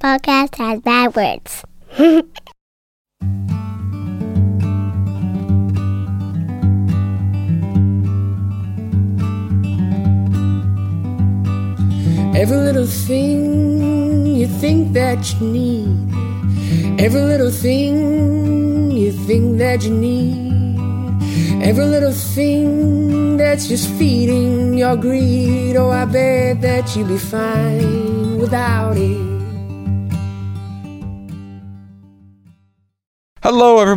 [0.00, 1.62] podcast has bad words.
[12.34, 17.00] Every little thing you think that you need.
[17.00, 20.50] Every little thing you think that you need.
[21.62, 25.76] Every little thing that's just feeding your greed.
[25.76, 29.39] Oh, I bet that you'd be fine without it.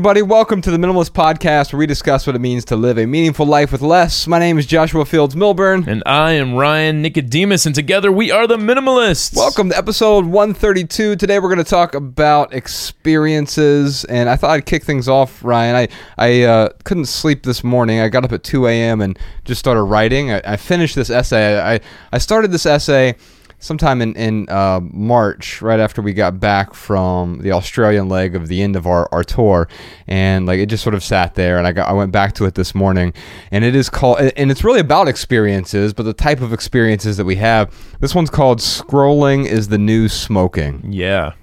[0.04, 0.22] Everybody.
[0.22, 3.46] Welcome to the Minimalist Podcast, where we discuss what it means to live a meaningful
[3.46, 4.28] life with less.
[4.28, 5.88] My name is Joshua Fields Millburn.
[5.88, 9.34] And I am Ryan Nicodemus, and together we are the Minimalists.
[9.34, 11.16] Welcome to episode 132.
[11.16, 15.74] Today we're going to talk about experiences, and I thought I'd kick things off, Ryan.
[15.78, 18.02] I I uh, couldn't sleep this morning.
[18.02, 19.00] I got up at 2 a.m.
[19.00, 20.34] and just started writing.
[20.34, 21.62] I, I finished this essay.
[21.62, 21.80] I
[22.12, 23.16] I started this essay
[23.64, 28.48] sometime in in uh, March, right after we got back from the Australian leg of
[28.48, 29.68] the end of our, our tour,
[30.06, 32.46] and like it just sort of sat there, and I got I went back to
[32.46, 33.14] it this morning,
[33.52, 37.26] and it is called and it's really about experiences, but the type of experiences that
[37.26, 37.74] we have.
[38.00, 41.34] This one's called "Scrolling is the New Smoking." Yeah.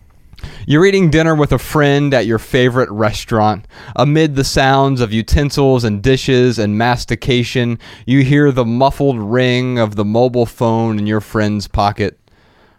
[0.66, 3.66] You're eating dinner with a friend at your favorite restaurant.
[3.96, 9.96] Amid the sounds of utensils and dishes and mastication, you hear the muffled ring of
[9.96, 12.18] the mobile phone in your friend's pocket.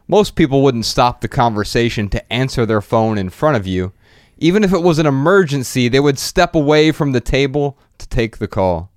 [0.07, 3.93] Most people wouldn't stop the conversation to answer their phone in front of you.
[4.37, 8.37] Even if it was an emergency, they would step away from the table to take
[8.37, 8.91] the call.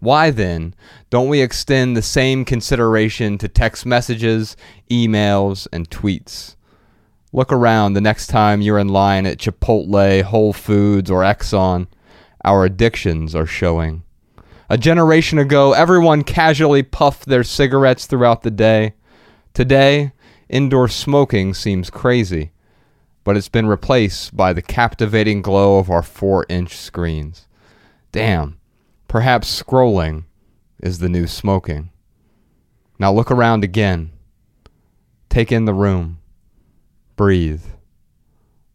[0.00, 0.74] Why then
[1.10, 4.56] don't we extend the same consideration to text messages,
[4.90, 6.55] emails, and tweets?
[7.36, 11.86] Look around the next time you're in line at Chipotle, Whole Foods, or Exxon.
[12.42, 14.04] Our addictions are showing.
[14.70, 18.94] A generation ago, everyone casually puffed their cigarettes throughout the day.
[19.52, 20.12] Today,
[20.48, 22.52] indoor smoking seems crazy,
[23.22, 27.46] but it's been replaced by the captivating glow of our 4 inch screens.
[28.12, 28.58] Damn,
[29.08, 30.24] perhaps scrolling
[30.82, 31.90] is the new smoking.
[32.98, 34.12] Now look around again.
[35.28, 36.20] Take in the room.
[37.16, 37.62] Breathe.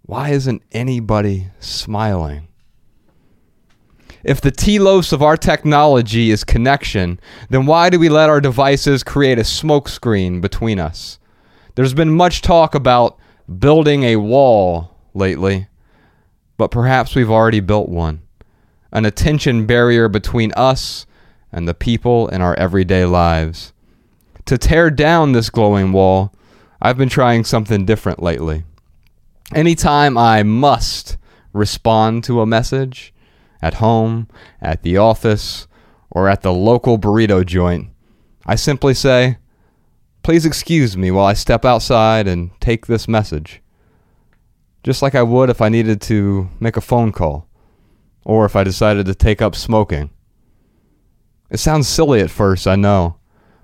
[0.01, 2.47] Why isn't anybody smiling?
[4.23, 7.19] If the telos of our technology is connection,
[7.49, 11.19] then why do we let our devices create a smokescreen between us?
[11.75, 13.17] There's been much talk about
[13.59, 15.67] building a wall lately,
[16.57, 18.21] but perhaps we've already built one
[18.93, 21.05] an attention barrier between us
[21.51, 23.71] and the people in our everyday lives.
[24.47, 26.33] To tear down this glowing wall,
[26.81, 28.63] I've been trying something different lately.
[29.53, 31.17] Anytime I must
[31.53, 33.13] respond to a message
[33.61, 34.27] at home,
[34.59, 35.67] at the office,
[36.09, 37.89] or at the local burrito joint,
[38.45, 39.37] I simply say,
[40.23, 43.61] Please excuse me while I step outside and take this message.
[44.83, 47.47] Just like I would if I needed to make a phone call,
[48.23, 50.09] or if I decided to take up smoking.
[51.49, 53.17] It sounds silly at first, I know.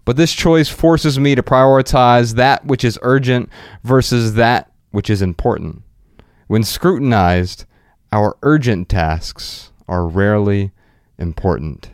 [0.08, 3.50] But this choice forces me to prioritize that which is urgent
[3.84, 5.82] versus that which is important.
[6.48, 7.66] When scrutinized,
[8.14, 10.72] our urgent tasks are rarely
[11.18, 11.90] important.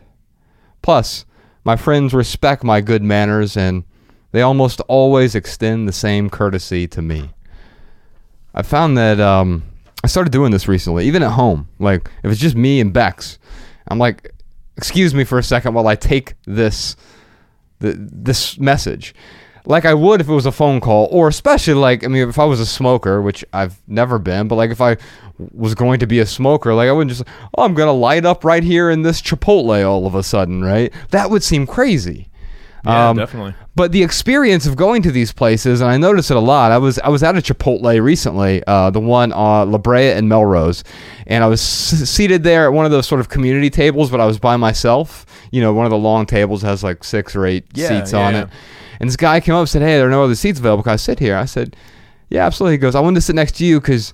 [0.80, 1.24] Plus,
[1.64, 3.82] my friends respect my good manners and
[4.30, 7.30] they almost always extend the same courtesy to me.
[8.54, 9.64] I found that um,
[10.04, 11.66] I started doing this recently, even at home.
[11.80, 13.40] Like, if it's just me and Bex,
[13.88, 14.30] I'm like,
[14.76, 16.94] excuse me for a second while I take this
[17.84, 19.14] the, this message
[19.66, 22.38] like I would if it was a phone call, or especially like I mean, if
[22.38, 24.96] I was a smoker, which I've never been, but like if I
[25.52, 28.44] was going to be a smoker, like I wouldn't just oh I'm gonna light up
[28.44, 30.92] right here in this Chipotle all of a sudden, right?
[31.10, 32.28] That would seem crazy.
[32.84, 33.54] Yeah, Um, definitely.
[33.76, 36.70] But the experience of going to these places, and I noticed it a lot.
[36.70, 40.28] I was I was at a Chipotle recently, uh, the one on La Brea and
[40.28, 40.84] Melrose,
[41.26, 44.20] and I was s- seated there at one of those sort of community tables, but
[44.20, 45.24] I was by myself.
[45.50, 48.34] You know, one of the long tables has like six or eight Yeah, seats on
[48.34, 48.42] yeah.
[48.42, 48.48] it.
[49.00, 50.82] And this guy came up and said, "Hey, there are no other seats available.
[50.84, 51.74] Can I sit here?" I said,
[52.28, 54.12] "Yeah, absolutely." He goes, "I wanted to sit next to you because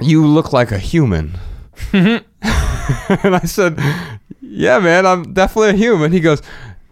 [0.00, 1.38] you look like a human."
[1.92, 3.78] and I said,
[4.40, 6.40] "Yeah, man, I'm definitely a human." He goes,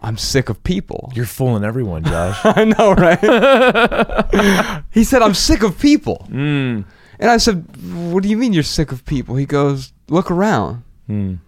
[0.01, 2.39] "I'm sick of people." You're fooling everyone, Josh.
[2.43, 4.83] I know, right?
[4.91, 6.27] he said, I'm sick of people.
[6.29, 6.85] mm.
[7.19, 7.65] And I said,
[8.11, 9.35] What do you mean you're sick of people?
[9.35, 10.83] He goes, Look around.
[11.09, 11.39] Mm.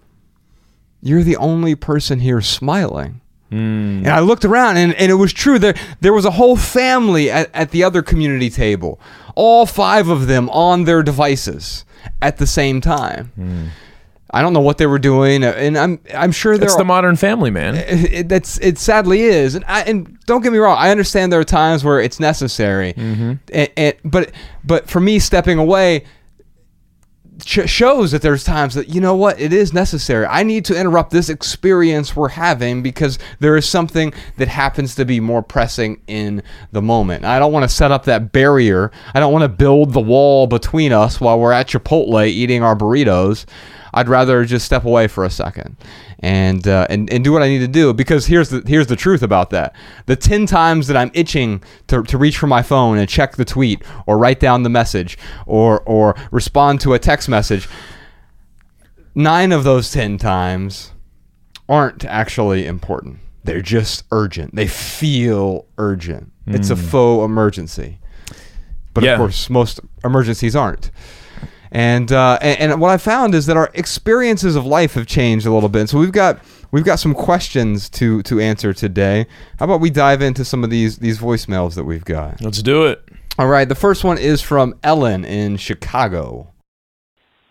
[1.02, 3.22] You're the only person here smiling.
[3.52, 4.00] Mm.
[4.00, 5.60] And I looked around, and, and it was true.
[5.60, 9.00] There, there was a whole family at, at the other community table,
[9.36, 11.86] all five of them on their devices
[12.22, 13.72] at the same time.
[14.32, 17.16] I don't know what they were doing, uh, and I'm I'm sure It's the modern
[17.16, 17.76] family, man.
[17.76, 21.40] it, that's it sadly is and I, and don't get me wrong i understand there
[21.40, 22.94] are times where it's necessary.
[22.96, 23.40] And,
[23.76, 24.32] and but
[24.64, 26.04] but for me stepping away
[27.44, 30.26] ch- shows that there's times that you know what it is necessary.
[30.26, 35.06] I need to interrupt this experience we're having because there is something that happens to
[35.06, 37.26] be more pressing in the moment.
[37.26, 38.92] I don't want to set up that barrier.
[39.14, 42.76] I don't want to build the wall between us while we're at chipotle eating our
[42.76, 43.46] burritos
[43.94, 45.78] I'd rather just step away for a second
[46.20, 48.96] and uh, and and do what I need to do because here's the here's the
[48.96, 49.76] truth about that.
[50.06, 53.46] The ten times that I'm itching to, to reach for my phone and check the
[53.46, 57.68] tweet or write down the message or or respond to a text message,
[59.16, 60.92] nine of those ten times
[61.68, 63.20] aren't actually important.
[63.44, 64.56] They're just urgent.
[64.56, 66.32] They feel urgent.
[66.48, 68.00] It's a faux emergency.
[68.96, 69.14] But Yeah.
[69.14, 70.90] of course, most emergencies aren't.
[71.72, 75.46] And, uh, and and what I found is that our experiences of life have changed
[75.46, 75.90] a little bit.
[75.90, 76.40] So we've got
[76.72, 79.28] we've got some questions to to answer today.
[79.60, 82.42] How about we dive into some of these these voicemails that we've got?
[82.42, 83.04] Let's do it.
[83.38, 86.52] All right, the first one is from Ellen in Chicago.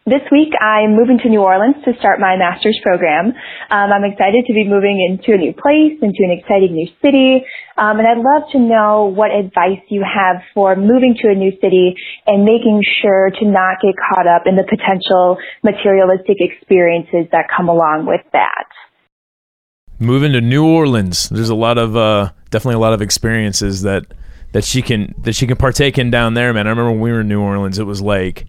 [0.09, 3.27] This week, I'm moving to New Orleans to start my master's program.
[3.69, 7.45] Um, I'm excited to be moving into a new place, into an exciting new city,
[7.77, 11.53] um, and I'd love to know what advice you have for moving to a new
[11.61, 11.93] city
[12.27, 17.69] and making sure to not get caught up in the potential materialistic experiences that come
[17.69, 18.65] along with that.
[19.99, 21.29] Moving to New Orleans.
[21.29, 24.07] There's a lot of uh, definitely a lot of experiences that
[24.53, 26.67] that she can that she can partake in down there, man.
[26.67, 28.47] I remember when we were in New Orleans, it was like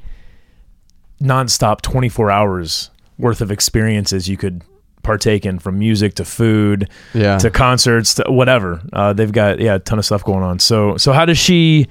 [1.21, 4.63] nonstop 24 hours worth of experiences you could
[5.03, 7.37] partake in from music to food Yeah.
[7.37, 8.81] to concerts to whatever.
[8.93, 10.59] Uh, they've got yeah, a ton of stuff going on.
[10.59, 11.87] So so how does she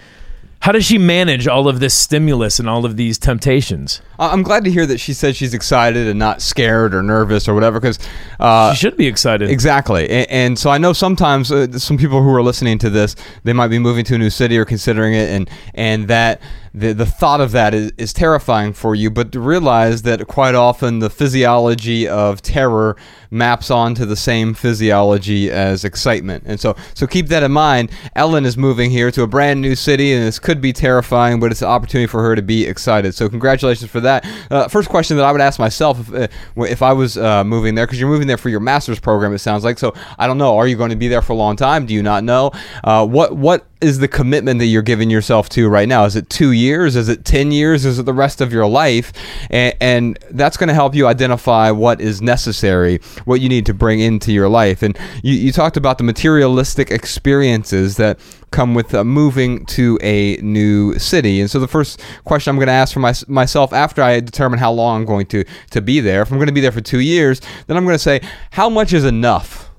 [0.60, 4.02] how does she manage all of this stimulus and all of these temptations?
[4.18, 7.54] I'm glad to hear that she said she's excited and not scared or nervous or
[7.54, 7.98] whatever because
[8.40, 9.50] uh, She should be excited.
[9.50, 10.08] Exactly.
[10.10, 13.14] And, and so I know sometimes uh, some people who are listening to this,
[13.44, 16.40] they might be moving to a new city or considering it, and and that
[16.78, 19.10] the the thought of that is, is terrifying for you.
[19.10, 22.96] But to realize that quite often the physiology of terror
[23.30, 26.44] maps onto the same physiology as excitement.
[26.46, 27.90] And so so keep that in mind.
[28.14, 31.50] Ellen is moving here to a brand new city, and this could be terrifying, but
[31.50, 33.14] it's an opportunity for her to be excited.
[33.14, 34.26] So congratulations for that.
[34.50, 37.74] Uh, first question that I would ask myself if, uh, if I was uh, moving
[37.74, 39.78] there, because you're moving there for your master's program, it sounds like.
[39.78, 40.56] So I don't know.
[40.56, 41.86] Are you going to be there for a long time?
[41.86, 42.52] Do you not know?
[42.84, 46.04] Uh, what what is the commitment that you're giving yourself to right now?
[46.04, 46.67] Is it two years?
[46.96, 47.84] Is it ten years?
[47.84, 49.12] Is it the rest of your life?
[49.50, 53.74] And, and that's going to help you identify what is necessary, what you need to
[53.74, 54.82] bring into your life.
[54.82, 58.18] And you, you talked about the materialistic experiences that
[58.50, 61.40] come with uh, moving to a new city.
[61.40, 64.58] And so the first question I'm going to ask for my, myself after I determine
[64.58, 66.80] how long I'm going to to be there, if I'm going to be there for
[66.80, 68.20] two years, then I'm going to say
[68.52, 69.70] how much is enough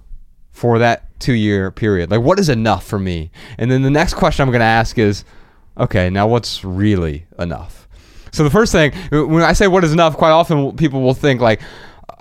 [0.51, 2.12] for that two year period.
[2.12, 3.31] Like what is enough for me?
[3.57, 5.24] And then the next question I'm going to ask is,
[5.77, 7.88] okay, now what's really enough?
[8.31, 11.42] So the first thing when I say what is enough, quite often people will think
[11.42, 11.62] like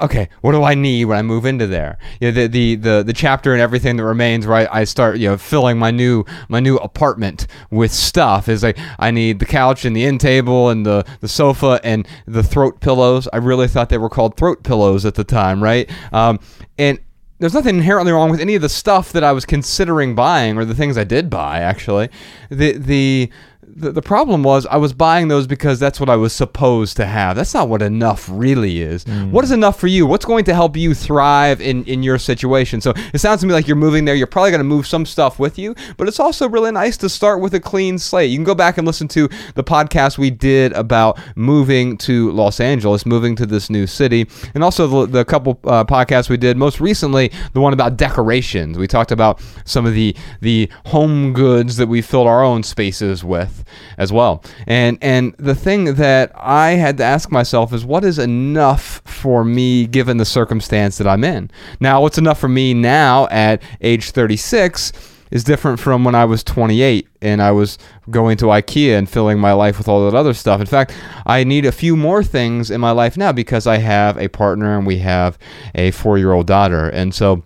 [0.00, 1.98] okay, what do I need when I move into there?
[2.20, 4.68] You know, the, the, the, the chapter and everything that remains, right?
[4.70, 9.10] I start, you know, filling my new, my new apartment with stuff is like, I
[9.10, 13.28] need the couch and the end table and the, the sofa and the throat pillows.
[13.32, 15.90] I really thought they were called throat pillows at the time, right?
[16.12, 16.38] Um,
[16.78, 17.00] and,
[17.38, 20.64] there's nothing inherently wrong with any of the stuff that I was considering buying or
[20.64, 22.08] the things I did buy actually.
[22.50, 23.31] The the
[23.78, 27.06] the, the problem was I was buying those because that's what I was supposed to
[27.06, 27.37] have.
[27.37, 29.04] That's not what enough really is.
[29.30, 30.06] What is enough for you?
[30.06, 32.80] What's going to help you thrive in, in your situation?
[32.80, 34.14] So it sounds to me like you're moving there.
[34.14, 37.08] You're probably going to move some stuff with you, but it's also really nice to
[37.08, 38.30] start with a clean slate.
[38.30, 42.61] You can go back and listen to the podcast we did about moving to Los
[42.61, 46.56] Angeles, moving to this new city, and also the, the couple uh, podcasts we did
[46.56, 48.76] most recently, the one about decorations.
[48.78, 53.23] We talked about some of the the home goods that we filled our own spaces
[53.23, 53.64] with
[53.96, 54.42] as well.
[54.66, 59.44] And and the thing that I had to ask myself is what is enough for
[59.44, 61.50] me given the circumstance that I'm in.
[61.80, 64.92] Now, what's enough for me now at age 36
[65.30, 67.78] is different from when I was 28 and I was
[68.10, 70.60] going to IKEA and filling my life with all that other stuff.
[70.60, 70.94] In fact,
[71.26, 74.76] I need a few more things in my life now because I have a partner
[74.76, 75.38] and we have
[75.75, 76.88] a 4-year-old daughter.
[76.88, 77.42] And so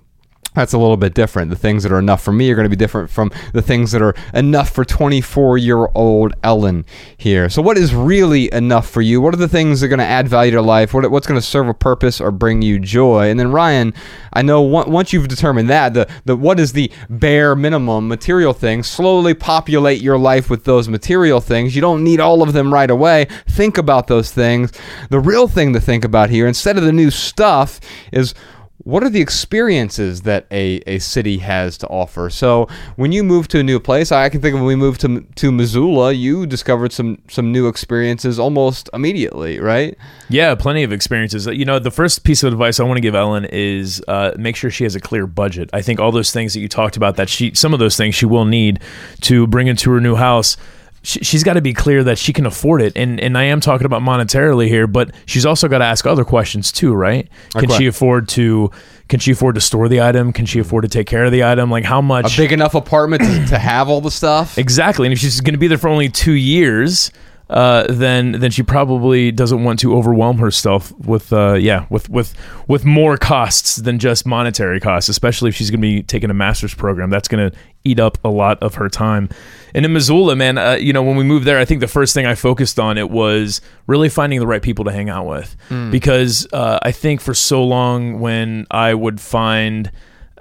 [0.54, 1.50] that's a little bit different.
[1.50, 3.92] The things that are enough for me are going to be different from the things
[3.92, 6.84] that are enough for 24 year old Ellen
[7.16, 7.48] here.
[7.48, 9.20] So, what is really enough for you?
[9.20, 10.92] What are the things that are going to add value to life?
[10.92, 13.30] What, what's going to serve a purpose or bring you joy?
[13.30, 13.94] And then, Ryan,
[14.32, 18.86] I know once you've determined that, the, the what is the bare minimum material things,
[18.86, 21.74] slowly populate your life with those material things.
[21.74, 23.26] You don't need all of them right away.
[23.48, 24.72] Think about those things.
[25.08, 27.80] The real thing to think about here, instead of the new stuff,
[28.12, 28.34] is
[28.84, 32.30] what are the experiences that a, a city has to offer?
[32.30, 35.00] So when you move to a new place, I can think of when we moved
[35.02, 39.96] to to Missoula, you discovered some some new experiences almost immediately, right?
[40.28, 41.46] Yeah, plenty of experiences.
[41.46, 44.56] You know, the first piece of advice I want to give Ellen is uh, make
[44.56, 45.70] sure she has a clear budget.
[45.72, 48.14] I think all those things that you talked about, that she some of those things
[48.14, 48.80] she will need
[49.22, 50.56] to bring into her new house
[51.04, 53.84] she's got to be clear that she can afford it and and I am talking
[53.86, 57.76] about monetarily here but she's also got to ask other questions too right can Okay.
[57.78, 58.70] she afford to
[59.08, 61.42] can she afford to store the item can she afford to take care of the
[61.44, 62.34] item like how much?
[62.38, 64.56] A big enough apartment to, to have all the stuff.
[64.58, 67.10] exactly and if she's going to be there for only 2 years
[67.52, 72.34] uh, then then she probably doesn't want to overwhelm herself with uh, yeah with with
[72.66, 76.34] with more costs than just monetary costs, especially if she's going to be taking a
[76.34, 77.10] master's program.
[77.10, 79.28] That's going to eat up a lot of her time.
[79.74, 82.14] And in Missoula, man, uh, you know when we moved there, I think the first
[82.14, 85.54] thing I focused on it was really finding the right people to hang out with,
[85.90, 89.90] because uh, I think for so long when I would find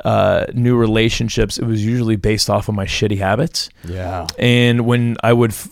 [0.06, 3.70] uh, new relationships, it was usually based off of my shitty habits.
[3.86, 4.28] Yeah.
[4.40, 5.70] And when I would f-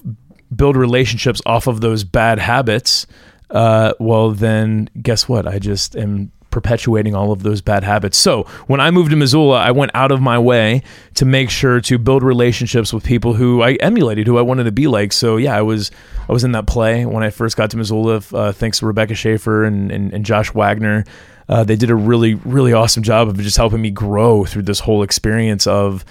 [0.56, 3.06] build relationships off of those bad habits,
[3.50, 5.48] uh, well, then guess what?
[5.48, 8.18] I just am perpetuating all of those bad habits.
[8.18, 10.82] So when I moved to Missoula, I went out of my way
[11.16, 14.72] to make sure to build relationships with people who I emulated, who I wanted to
[14.72, 15.14] be like.
[15.14, 15.92] So yeah, I was
[16.28, 18.22] I was in that play when I first got to Missoula.
[18.34, 21.06] Uh, thanks to Rebecca Schaefer and, and, and Josh Wagner.
[21.48, 24.80] Uh, they did a really, really awesome job of just helping me grow through this
[24.80, 26.06] whole experience of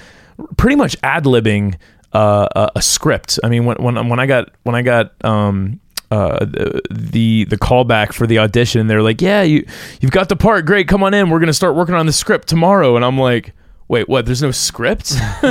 [0.57, 1.77] pretty much ad libbing
[2.13, 3.39] uh, a, a script.
[3.43, 6.45] I mean, when when when I got when I got um, uh,
[6.91, 9.67] the the callback for the audition, they're like, "Yeah, you
[10.01, 10.67] you've got the part.
[10.67, 11.31] Great, come on in.
[11.31, 13.53] We're gonna start working on the script tomorrow." And I'm like,
[13.89, 14.25] "Wait, what?
[14.27, 15.15] There's no script?"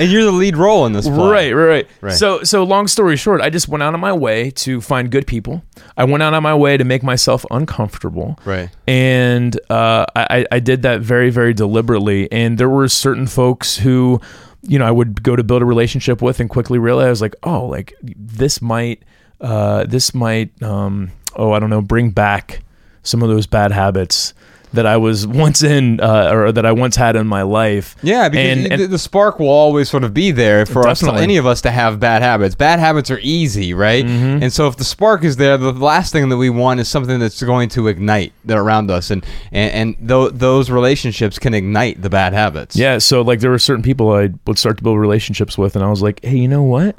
[0.00, 1.52] And you're the lead role in this play.
[1.52, 2.12] Right, right, right, Right.
[2.14, 5.26] So, so long story short, I just went out of my way to find good
[5.26, 5.62] people.
[5.94, 8.38] I went out of my way to make myself uncomfortable.
[8.46, 8.70] Right.
[8.86, 12.32] And uh, I, I did that very, very deliberately.
[12.32, 14.22] And there were certain folks who,
[14.62, 17.66] you know, I would go to build a relationship with and quickly realize, like, oh,
[17.66, 19.02] like this might,
[19.40, 22.62] uh, this might, um, oh, I don't know, bring back
[23.02, 24.34] some of those bad habits
[24.72, 27.96] that I was once in, uh, or that I once had in my life.
[28.02, 31.02] Yeah, because And- the- and- the spark will always sort of be there for us,
[31.02, 32.54] any of us to have bad habits.
[32.54, 34.04] Bad habits are easy, right?
[34.04, 34.42] Mm-hmm.
[34.44, 37.18] And so if the spark is there, the last thing that we want is something
[37.18, 42.00] that's going to ignite that around us, and and, and th- those relationships can ignite
[42.02, 42.76] the bad habits.
[42.76, 45.84] Yeah, so like there were certain people I would start to build relationships with, and
[45.84, 46.98] I was like, hey, you know what?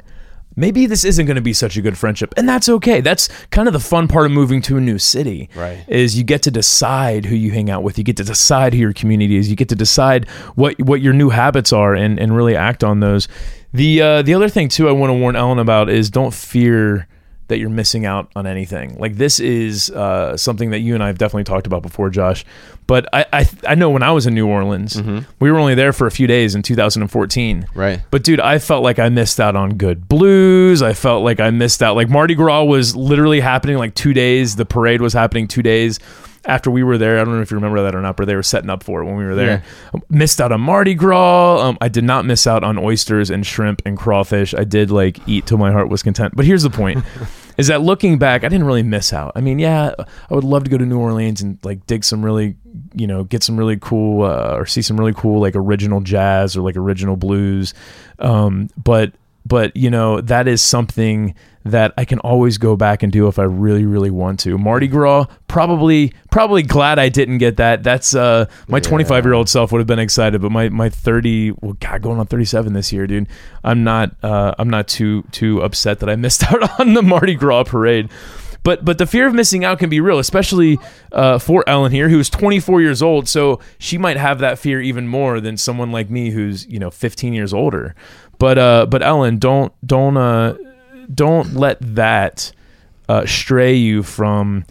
[0.56, 3.00] Maybe this isn't going to be such a good friendship, and that's okay.
[3.00, 5.48] That's kind of the fun part of moving to a new city.
[5.54, 5.84] Right.
[5.88, 7.98] Is you get to decide who you hang out with.
[7.98, 9.48] You get to decide who your community is.
[9.48, 13.00] You get to decide what what your new habits are, and and really act on
[13.00, 13.28] those.
[13.72, 17.08] The uh, the other thing too, I want to warn Ellen about is don't fear
[17.52, 18.96] that you're missing out on anything.
[18.98, 22.46] Like this is uh, something that you and I have definitely talked about before, Josh.
[22.86, 25.00] But I I, I know when I was in New Orleans,
[25.38, 27.66] we were only there for a few days in 2014.
[27.74, 28.00] Right.
[28.10, 30.82] But dude, I felt like I missed out on good blues.
[30.82, 31.94] I felt like I missed out.
[31.94, 34.56] Like Mardi Gras was literally happening like two days.
[34.56, 36.00] The parade was happening two days
[36.44, 37.20] after we were there.
[37.20, 39.00] I don't know if you remember that or not, but they were setting up for
[39.00, 39.62] it when we were there.
[40.08, 41.60] Missed out on Mardi Gras.
[41.60, 44.54] Um, I did not miss out on oysters and shrimp and crawfish.
[44.54, 46.34] I did like eat till my heart was content.
[46.34, 47.04] But here's the point.
[47.58, 49.32] Is that looking back, I didn't really miss out.
[49.34, 52.24] I mean, yeah, I would love to go to New Orleans and like dig some
[52.24, 52.56] really,
[52.94, 56.56] you know, get some really cool uh, or see some really cool like original jazz
[56.56, 57.74] or like original blues.
[58.18, 59.12] Um, but
[59.44, 63.38] but you know that is something that I can always go back and do if
[63.38, 64.58] I really really want to.
[64.58, 67.82] Mardi Gras probably probably glad I didn't get that.
[67.82, 71.52] That's uh my 25 year old self would have been excited, but my my 30
[71.60, 73.28] well God going on 37 this year, dude.
[73.64, 77.34] I'm not uh I'm not too too upset that I missed out on the Mardi
[77.34, 78.10] Gras parade.
[78.64, 80.78] But but the fear of missing out can be real, especially
[81.10, 83.28] uh, for Ellen here, who's 24 years old.
[83.28, 86.90] So she might have that fear even more than someone like me, who's you know
[86.90, 87.94] 15 years older.
[88.38, 90.56] But uh, but Ellen, don't don't uh,
[91.14, 92.52] don't let that
[93.08, 94.64] uh, stray you from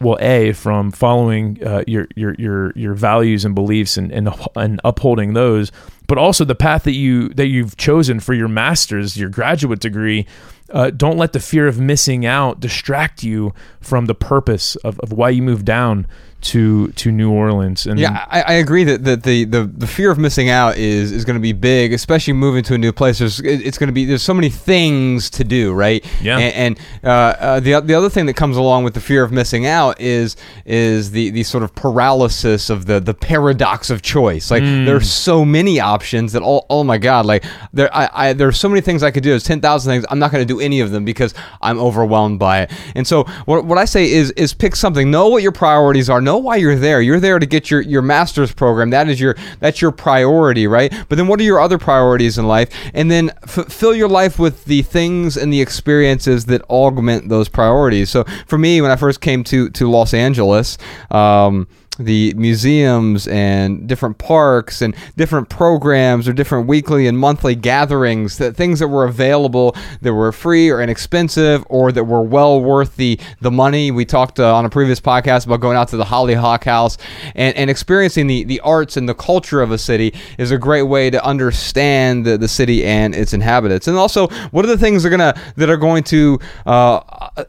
[0.00, 4.80] well a from following uh, your your your your values and beliefs and, and and
[4.84, 5.70] upholding those
[6.12, 10.26] but also the path that you that you've chosen for your master's, your graduate degree.
[10.68, 15.10] Uh, don't let the fear of missing out distract you from the purpose of, of
[15.10, 16.06] why you moved down
[16.42, 17.86] to to New Orleans.
[17.86, 21.12] And Yeah, I, I agree that, that the, the, the fear of missing out is,
[21.12, 23.18] is going to be big, especially moving to a new place.
[23.18, 26.04] There's it's going to be there's so many things to do, right?
[26.20, 26.38] Yeah.
[26.38, 29.32] And, and uh, uh, the the other thing that comes along with the fear of
[29.32, 34.50] missing out is is the, the sort of paralysis of the the paradox of choice.
[34.50, 38.58] Like there's so many options that oh oh my god, like there I, I there's
[38.58, 39.30] so many things I could do.
[39.30, 40.04] There's ten thousand things.
[40.10, 42.72] I'm not going to do any of them because I'm overwhelmed by it.
[42.94, 45.10] And so what what I say is is pick something.
[45.10, 46.20] Know what your priorities are.
[46.20, 47.00] Know why you're there.
[47.00, 48.90] You're there to get your your master's program.
[48.90, 50.92] That is your that's your priority, right?
[51.08, 52.70] But then what are your other priorities in life?
[52.94, 57.48] And then f- fill your life with the things and the experiences that augment those
[57.48, 58.10] priorities.
[58.10, 60.78] So for me, when I first came to to Los Angeles.
[61.10, 61.66] Um,
[61.98, 68.56] the museums and different parks and different programs or different weekly and monthly gatherings that
[68.56, 73.20] things that were available that were free or inexpensive or that were well worth the
[73.42, 73.90] the money.
[73.90, 76.96] We talked uh, on a previous podcast about going out to the hollyhock house
[77.34, 80.84] and, and experiencing the the arts and the culture of a city is a great
[80.84, 83.86] way to understand the, the city and its inhabitants.
[83.86, 87.00] And also what are the things that are gonna that are going to uh,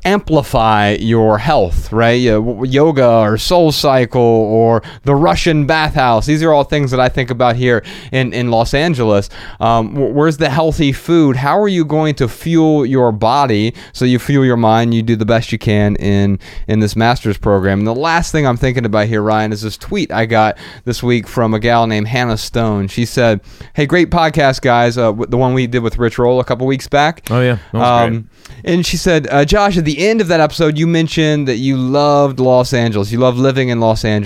[0.03, 2.15] amplify your health right?
[2.15, 7.29] Yoga or soul cycle or the russian bathhouse these are all things that i think
[7.29, 11.85] about here in, in los angeles um, wh- where's the healthy food how are you
[11.85, 15.57] going to fuel your body so you fuel your mind you do the best you
[15.57, 19.51] can in in this master's program and the last thing i'm thinking about here ryan
[19.51, 23.41] is this tweet i got this week from a gal named hannah stone she said
[23.75, 26.87] hey great podcast guys uh, the one we did with rich roll a couple weeks
[26.87, 27.57] back Oh, yeah.
[27.71, 28.17] That was great.
[28.17, 28.29] um,
[28.65, 31.75] and she said, uh, Josh, at the end of that episode, you mentioned that you
[31.77, 33.11] loved Los Angeles.
[33.11, 34.22] You love living in Los Angeles.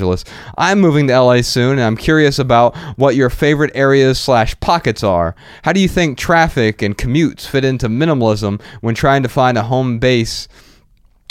[0.58, 5.04] I'm moving to LA soon, and I'm curious about what your favorite areas slash pockets
[5.04, 5.36] are.
[5.64, 9.64] How do you think traffic and commutes fit into minimalism when trying to find a
[9.64, 10.48] home base,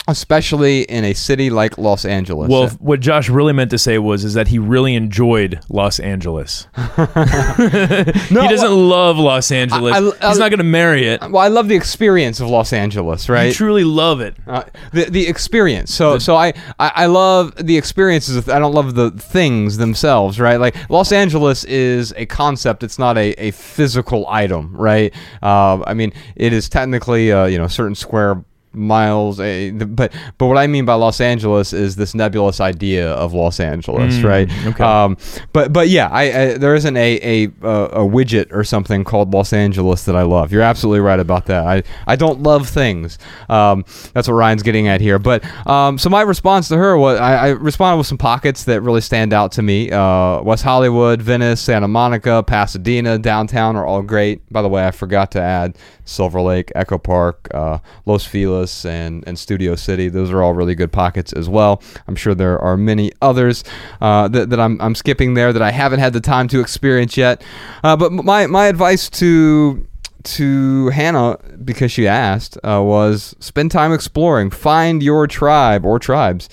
[0.07, 2.49] especially in a city like Los Angeles?
[2.49, 6.67] Well, what Josh really meant to say was is that he really enjoyed Los Angeles.
[6.97, 9.93] no, he doesn't love Los Angeles.
[9.95, 11.21] I- I- He's not going to marry it.
[11.21, 13.47] well, I love the experience of Los Angeles, right?
[13.47, 14.35] You truly love it.
[14.45, 15.93] Uh, the the experience.
[15.93, 18.47] So so I, I I love the experiences.
[18.49, 20.57] I don't love the things themselves, right?
[20.57, 22.83] Like Los Angeles is a concept.
[22.83, 25.13] It's not a, a physical item, right?
[25.41, 28.43] Uh, I mean, it is technically uh, you know certain square
[28.77, 33.33] miles a, but but what I mean by Los Angeles is this nebulous idea of
[33.33, 34.49] Los Angeles right?
[34.67, 34.83] okay.
[34.83, 35.17] um
[35.53, 39.53] but but yeah I, I there isn't a a a widget or something called Los
[39.53, 40.51] Angeles that I love.
[40.51, 41.65] You're absolutely right about that.
[41.65, 43.17] I I don't love things.
[43.49, 45.19] Um that's what Ryan's getting at here.
[45.19, 48.81] But um so my response to her was I, I responded with some pockets that
[48.81, 49.91] really stand out to me.
[49.91, 54.41] Uh West Hollywood Venice Santa Monica Pasadena downtown are all great.
[54.51, 59.23] By the way I forgot to add Silver Lake Echo Park uh, Los Feliz and
[59.27, 60.09] and Studio City.
[60.09, 61.81] Those are all really good pockets as well.
[62.07, 63.63] I'm sure there are many others
[64.01, 67.17] uh, that, that I'm, I'm skipping there that I haven't had the time to experience
[67.17, 67.41] yet.
[67.83, 69.85] Uh, but my my advice to
[70.23, 76.49] to Hannah because she asked uh, was spend time exploring, find your tribe or tribes.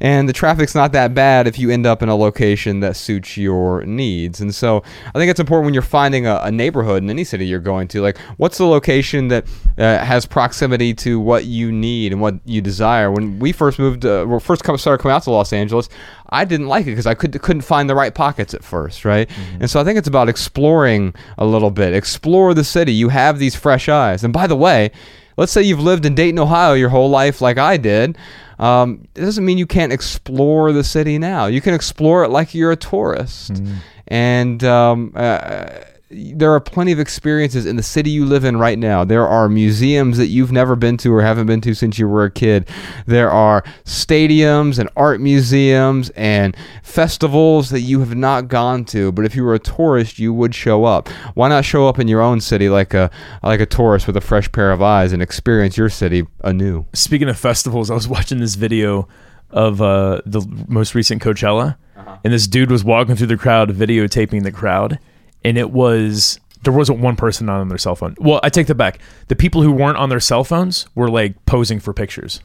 [0.00, 3.36] And the traffic's not that bad if you end up in a location that suits
[3.36, 4.40] your needs.
[4.40, 4.82] And so
[5.14, 7.88] I think it's important when you're finding a, a neighborhood in any city you're going
[7.88, 9.46] to, like what's the location that
[9.78, 13.10] uh, has proximity to what you need and what you desire.
[13.10, 15.88] When we first moved, uh, well, first come, started coming out to Los Angeles,
[16.30, 19.30] I didn't like it because I could, couldn't find the right pockets at first, right?
[19.60, 21.94] And so I think it's about exploring a little bit.
[21.94, 22.92] Explore the city.
[22.92, 24.24] You have these fresh eyes.
[24.24, 24.90] And by the way,
[25.36, 28.16] let's say you've lived in Dayton, Ohio your whole life, like I did.
[28.58, 31.46] Um, it doesn't mean you can't explore the city now.
[31.46, 33.60] You can explore it like you're a tourist.
[34.06, 35.66] And um, uh,
[36.10, 39.04] there are plenty of experiences in the city you live in right now.
[39.04, 42.24] There are museums that you've never been to or haven't been to since you were
[42.24, 42.68] a kid.
[43.06, 49.24] There are stadiums and art museums and festivals that you have not gone to, but
[49.24, 51.08] if you were a tourist, you would show up.
[51.34, 53.10] Why not show up in your own city like a
[53.42, 56.84] like a tourist with a fresh pair of eyes and experience your city anew?
[56.92, 59.08] Speaking of festivals, I was watching this video
[59.50, 61.76] of uh, the most recent Coachella,
[62.24, 64.98] and this dude was walking through the crowd, videotaping the crowd,
[65.44, 68.16] and it was there wasn't one person not on their cell phone.
[68.18, 68.98] Well, I take that back.
[69.28, 72.40] The people who weren't on their cell phones were like posing for pictures.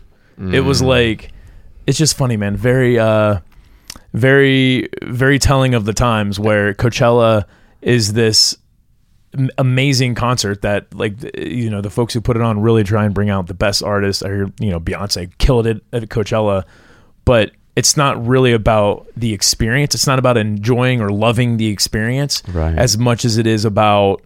[0.54, 1.32] It was like
[1.88, 2.56] it's just funny, man.
[2.56, 3.40] Very uh
[4.14, 7.46] very very telling of the times where Coachella
[7.82, 8.58] is this
[9.58, 13.14] amazing concert that like you know the folks who put it on really try and
[13.14, 14.24] bring out the best artists.
[14.24, 16.64] I hear you know Beyonce killed it at Coachella,
[17.26, 19.96] but it's not really about the experience.
[19.96, 22.78] It's not about enjoying or loving the experience Right.
[22.78, 24.22] as much as it is about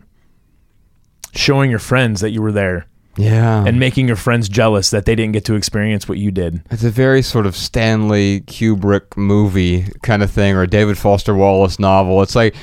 [1.34, 2.88] showing your friends that you were there
[3.18, 3.64] Yeah.
[3.66, 6.62] and making your friends jealous that they didn't get to experience what you did.
[6.72, 11.36] It's a very sort of Stanley Kubrick movie kind of thing, or a David Foster
[11.36, 12.22] Wallace novel.
[12.24, 12.56] It's like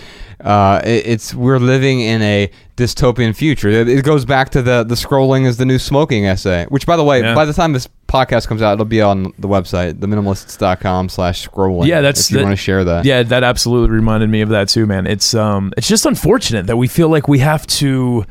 [0.43, 3.69] uh, it- it's we're living in a dystopian future.
[3.69, 6.65] It, it goes back to the the scrolling is the new smoking essay.
[6.71, 7.35] Which, by the way, Yeah.
[7.35, 11.87] by the time this podcast comes out, it'll be on the website, theminimalists.com slash scrolling.
[11.87, 13.05] Yeah, that's if you want to share that.
[13.05, 15.07] Yeah, that absolutely reminded me of that too, man.
[15.07, 18.25] It's um it's just unfortunate that we feel like we have to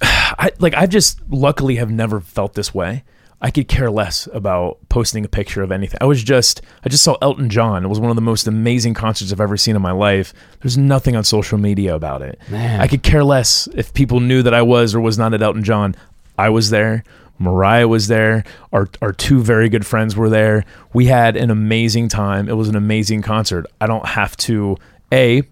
[0.02, 3.04] I like I've just luckily have never felt this way.
[3.42, 5.96] I could care less about posting a picture of anything.
[6.00, 7.84] I was just I just saw Elton John.
[7.84, 10.34] It was one of the most amazing concerts I've ever seen in my life.
[10.60, 12.38] There's nothing on social media about it.
[12.50, 12.80] Man.
[12.80, 15.64] I could care less if people knew that I was or was not at Elton
[15.64, 15.94] John.
[16.38, 17.02] I was there.
[17.38, 18.44] Mariah was there.
[18.72, 20.66] Our our two very good friends were there.
[20.92, 22.46] We had an amazing time.
[22.48, 23.64] It was an amazing concert.
[23.80, 24.76] I don't have to
[25.12, 25.42] a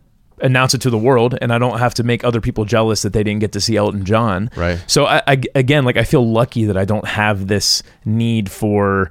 [0.42, 3.12] announce it to the world, and I don't have to make other people jealous that
[3.12, 4.50] they didn't get to see Elton John.
[4.56, 4.82] Right.
[4.86, 9.10] So I, I again, like I feel lucky that I don't have this need for,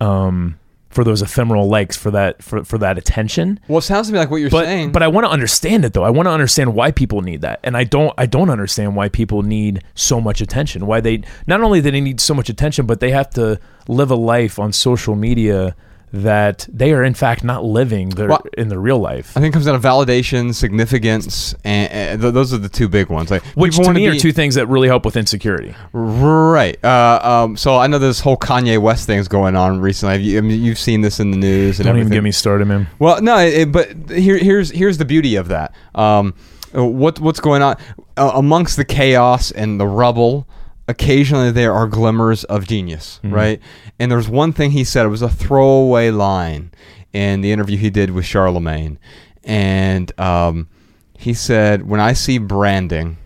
[0.00, 0.58] um,
[0.90, 4.18] for those ephemeral likes for that for for that attention Well, it sounds to me
[4.20, 4.92] like what you're but saying.
[4.92, 6.04] but I want to understand it though.
[6.04, 8.14] I want to understand why people need that, and I don't.
[8.16, 10.86] I don't understand why people need so much attention.
[10.86, 14.12] Why they not only do they need so much attention, but they have to live
[14.12, 15.74] a life on social media
[16.22, 19.36] that they are in fact not living their, Well, in their real life.
[19.36, 22.88] I think it comes down to validation, significance, and, and th- those are the two
[22.88, 23.30] big ones.
[23.32, 25.74] Like Which to me are be- two things that really help with insecurity.
[25.92, 26.82] Right.
[26.84, 30.18] Uh, um, so I know this whole Kanye West thing's going on recently.
[30.22, 32.06] You, I mean, you've seen this in the news and Don't everything.
[32.06, 32.86] even get me started, man.
[32.98, 35.74] Well, no, it, but here, here's here's the beauty of that.
[35.94, 36.34] Um,
[36.72, 37.76] what what's going on
[38.16, 40.46] uh, amongst the chaos and the rubble?
[40.86, 43.60] Occasionally, there are glimmers of genius, right?
[43.98, 45.06] And there's one thing he said.
[45.06, 46.72] It was a throwaway line
[47.12, 48.98] in the interview he did with Charlamagne,
[49.44, 50.68] and um,
[51.16, 53.16] he said, "When I see branding,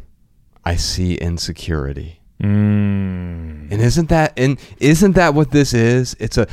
[0.64, 3.72] I see insecurity." Mm.
[3.72, 6.14] And isn't that and isn't that what this is?
[6.20, 6.46] It's a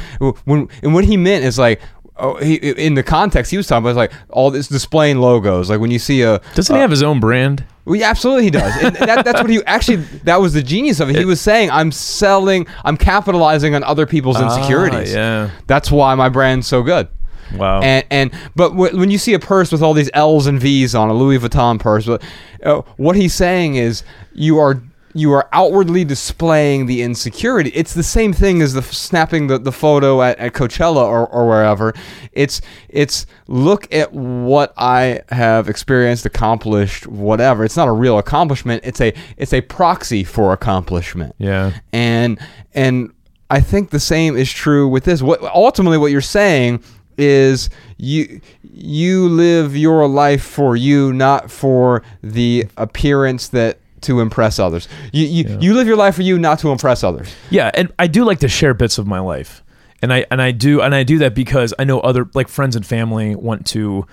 [0.46, 1.80] when and what he meant is like
[2.18, 5.70] oh he in the context he was talking about is like all this displaying logos
[5.70, 7.66] like when you see a Doesn't he have his own brand?
[7.86, 8.76] Well, yeah, absolutely he does.
[8.84, 11.16] And that, that's what he actually that was the genius of it.
[11.16, 15.14] He was saying I'm selling I'm capitalizing on other people's insecurities.
[15.16, 15.50] Ah, yeah.
[15.68, 17.08] That's why my brand's so good.
[17.56, 17.82] Wow.
[17.82, 20.96] And and but wh- when you see a purse with all these L's and V's
[20.96, 24.82] on a Louis Vuitton purse, uh, what he's saying is you are
[25.16, 27.70] you are outwardly displaying the insecurity.
[27.74, 31.48] It's the same thing as the snapping the, the photo at, at Coachella or, or
[31.48, 31.94] wherever.
[32.34, 37.64] It's it's look at what I have experienced, accomplished, whatever.
[37.64, 38.84] It's not a real accomplishment.
[38.86, 41.80] It's a it's a proxy for accomplishment yeah.
[41.94, 42.38] and
[42.74, 43.14] and
[43.50, 45.22] I think the same is true with this.
[45.22, 46.84] What ultimately what you're saying
[47.18, 54.60] is you you live your life for you, not for the appearance that to impress
[54.60, 54.88] others.
[55.12, 57.34] You you, you live your life for you, not to impress others.
[57.50, 59.64] Yeah, and I do like to share bits of my life,
[60.02, 62.76] and I and I do and I do that because I know other like friends
[62.76, 64.06] and family want to,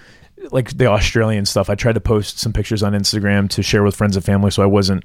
[0.51, 1.71] like the Australian stuff.
[1.71, 4.63] I tried to post some pictures on Instagram to share with friends and family, so
[4.63, 5.05] I wasn't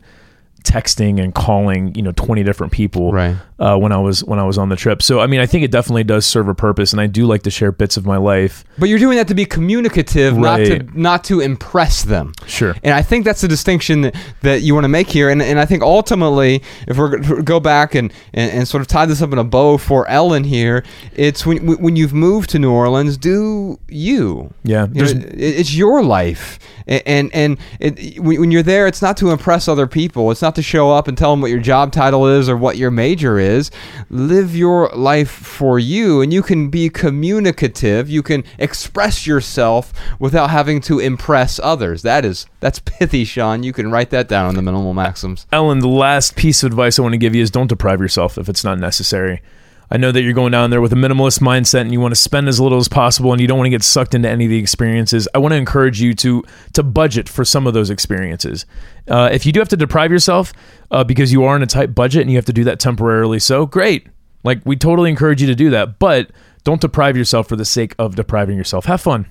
[0.68, 3.36] texting and calling you know 20 different people Right.
[3.60, 5.02] uh, when I was when I was on the trip.
[5.02, 7.44] So I mean, I think it definitely does serve a purpose, and I do like
[7.44, 8.64] to share bits of my life.
[8.78, 12.34] But you're doing that to be communicative, not to not to impress them.
[12.46, 12.76] Sure.
[12.84, 15.30] And I think that's the distinction that, that you want to make here.
[15.30, 18.88] And, and I think ultimately, if we're to go back and, and, and sort of
[18.88, 20.84] tie this up in a bow for Ellen here,
[21.16, 24.54] it's when when you've moved to New Orleans, do you?
[24.64, 29.32] Yeah, You know, it's your life, and and, it, when you're there, it's not to
[29.32, 30.32] impress other people.
[30.32, 32.78] It's not to show up and tell them what your job title is or what
[32.78, 33.72] your major is.
[34.10, 38.10] Live your life for you, and you can be communicative.
[38.10, 42.02] You can express yourself without having to impress others.
[42.04, 43.64] That is that's pithy, Sean.
[43.64, 45.46] You can write that down on the minimal maxims.
[45.52, 48.38] Ellen, the last piece of advice I want to give you is don't deprive yourself
[48.38, 49.42] if it's not necessary.
[49.90, 52.20] I know that you're going down there with a minimalist mindset and you want to
[52.20, 54.50] spend as little as possible and you don't want to get sucked into any of
[54.50, 55.28] the experiences.
[55.34, 58.66] I want to encourage you to to budget for some of those experiences.
[59.08, 60.52] Uh, if you do have to deprive yourself
[60.92, 63.40] uh, because you are on a tight budget and you have to do that temporarily,
[63.40, 64.08] so great.
[64.44, 66.32] Like we totally encourage you to do that, but
[66.64, 68.86] don't deprive yourself for the sake of depriving yourself.
[68.86, 69.26] Have fun.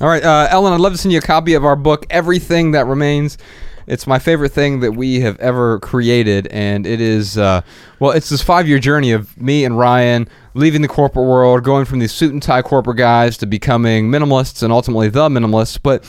[0.00, 2.72] All right, uh, Ellen, I'd love to send you a copy of our book, Everything
[2.72, 3.38] That Remains.
[3.86, 7.62] It's my favorite thing that we have ever created, and it is, uh,
[8.00, 11.84] well, it's this five year journey of me and Ryan leaving the corporate world, going
[11.84, 15.78] from these suit and tie corporate guys to becoming minimalists and ultimately the minimalists.
[15.80, 16.04] But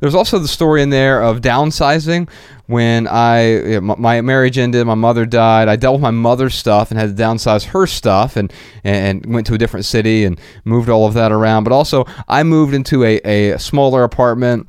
[0.00, 2.28] there's also the story in there of downsizing.
[2.66, 5.68] When I my marriage ended, my mother died.
[5.68, 9.46] I dealt with my mother's stuff and had to downsize her stuff, and and went
[9.48, 11.64] to a different city and moved all of that around.
[11.64, 13.20] But also, I moved into a,
[13.52, 14.68] a smaller apartment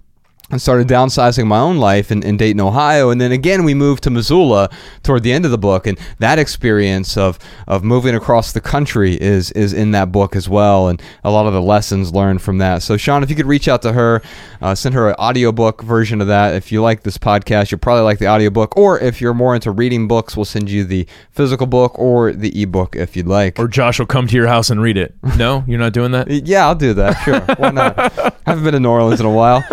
[0.52, 3.10] and started downsizing my own life in, in Dayton, Ohio.
[3.10, 4.70] And then again, we moved to Missoula
[5.04, 5.88] toward the end of the book.
[5.88, 10.50] And that experience of, of moving across the country is, is in that book as
[10.50, 10.90] well.
[10.90, 12.84] And a lot of the lessons learned from that.
[12.84, 14.22] So, Sean, if you could reach out to her,
[14.62, 16.54] uh, send her an audiobook version of that.
[16.54, 18.78] If you like this podcast, you'll probably like the audiobook.
[18.78, 22.62] Or if you're more into reading books, we'll send you the physical book or the
[22.62, 23.58] ebook if you'd like.
[23.58, 25.16] Or Josh will come to your house and read it.
[25.42, 26.30] No, you're not doing that.
[26.30, 27.14] yeah, I'll do that.
[27.24, 27.40] Sure.
[27.56, 27.96] Why not?
[28.46, 29.64] haven't been to New Orleans in a while.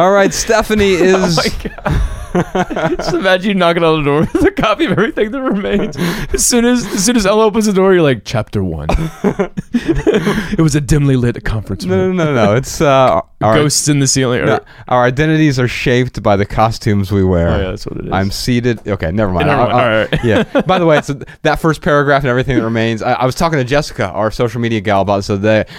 [0.00, 1.36] All right, Stephanie is.
[1.36, 5.94] Just imagine you knocking on the door with a copy of everything that remains.
[6.32, 8.86] As soon as as soon as Elle opens the door, you're like, chapter one.
[9.74, 12.16] it was a dimly lit conference room.
[12.16, 12.46] no, no, no.
[12.46, 12.56] no.
[12.56, 14.46] It's uh, our, Ghosts in the ceiling.
[14.46, 17.48] no, our identities are shaped by the costumes we wear.
[17.48, 18.12] Oh yeah, that's what it is.
[18.12, 18.88] I'm seated.
[18.88, 19.48] Okay, never mind.
[19.48, 19.72] Never mind.
[19.72, 20.24] All right.
[20.24, 20.62] yeah.
[20.62, 21.10] By the way, it's
[21.42, 23.02] that first paragraph and everything that remains.
[23.02, 25.70] I, I was talking to Jessica, our social media gal, about other day.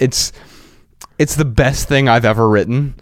[0.00, 0.32] It's
[1.16, 2.96] it's the best thing I've ever written.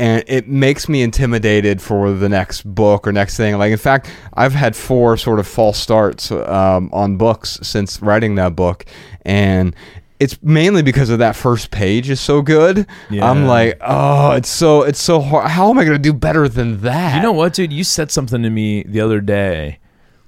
[0.00, 3.58] And it makes me intimidated for the next book or next thing.
[3.58, 8.36] Like, in fact, I've had four sort of false starts um, on books since writing
[8.36, 8.86] that book,
[9.26, 9.76] and
[10.18, 12.86] it's mainly because of that first page is so good.
[13.10, 13.28] Yeah.
[13.28, 15.50] I'm like, oh, it's so it's so hard.
[15.50, 17.16] How am I going to do better than that?
[17.16, 17.70] You know what, dude?
[17.70, 19.80] You said something to me the other day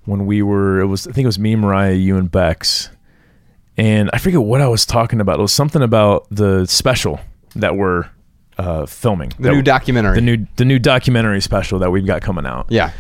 [0.05, 0.81] when we were.
[0.81, 2.91] It was I think it was me, Mariah, you, and Bex,
[3.79, 5.39] and I forget what I was talking about.
[5.39, 7.21] It was something about the special
[7.55, 8.11] that we're
[8.59, 9.31] uh, filming.
[9.39, 10.15] the That- new documentary.
[10.17, 12.67] the new the new documentary special that we've got coming out.
[12.71, 12.91] yeah.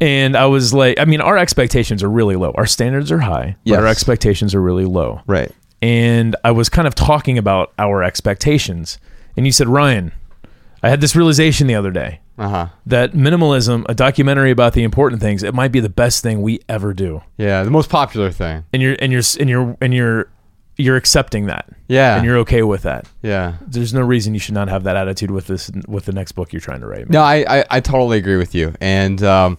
[0.00, 2.50] And I was like, I mean, our expectations are really low.
[2.56, 5.22] Our standards are high, but our expectations are really low.
[5.26, 5.50] Right.
[5.80, 8.98] And I was kind of talking about our expectations,
[9.36, 10.12] and you said, Ryan,
[10.82, 12.66] I had this realization the other day Uh huh.
[12.86, 16.60] that minimalism, a documentary about the important things, it might be the best thing we
[16.68, 17.22] ever do.
[17.38, 18.64] Yeah, the most popular thing.
[18.72, 20.28] And you're and you're and you're and you're
[20.76, 21.66] you're accepting that.
[21.88, 22.16] Yeah.
[22.16, 23.06] And you're okay with that.
[23.22, 23.54] Yeah.
[23.60, 26.52] There's no reason you should not have that attitude with this with the next book
[26.52, 27.00] you're trying to write.
[27.00, 27.08] man.
[27.10, 28.72] No, I, I, I totally agree with you.
[28.80, 29.58] And um,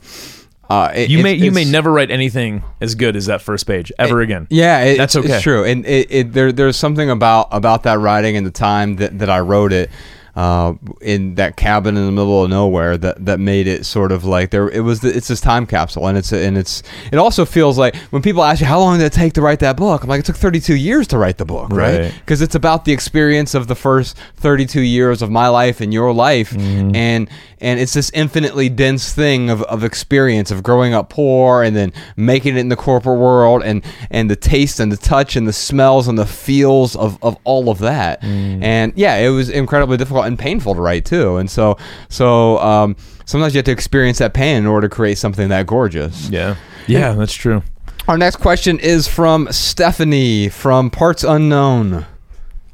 [0.69, 3.91] uh, it- You may you may never write anything as good as that first page
[3.99, 4.47] ever again.
[4.49, 5.33] Yeah, it, That's okay.
[5.33, 8.95] It's true, and it, it there there's something about about that writing and the time
[8.95, 9.91] that, that I wrote it.
[10.35, 14.25] Uh, in that cabin in the middle of nowhere, that, that made it sort of
[14.25, 14.67] like there.
[14.67, 17.95] It was the, it's this time capsule, and it's and it's it also feels like
[18.11, 20.19] when people ask you how long did it take to write that book, I'm like
[20.19, 21.99] it took 32 years to write the book, right?
[22.01, 22.13] Right.
[22.19, 26.13] Because it's about the experience of the first 32 years of my life and your
[26.13, 27.29] life, and
[27.61, 31.91] and it's this infinitely dense thing of, of experience of growing up poor and then
[32.17, 35.53] making it in the corporate world and and the taste and the touch and the
[35.53, 40.25] smells and the feels of, of all of that and yeah it was incredibly difficult
[40.25, 41.77] and painful to write too and so
[42.09, 45.65] so um, sometimes you have to experience that pain in order to create something that
[45.65, 46.55] gorgeous Yeah.
[46.87, 47.63] Yeah, that's true.
[48.07, 52.05] our next question is from stephanie from parts unknown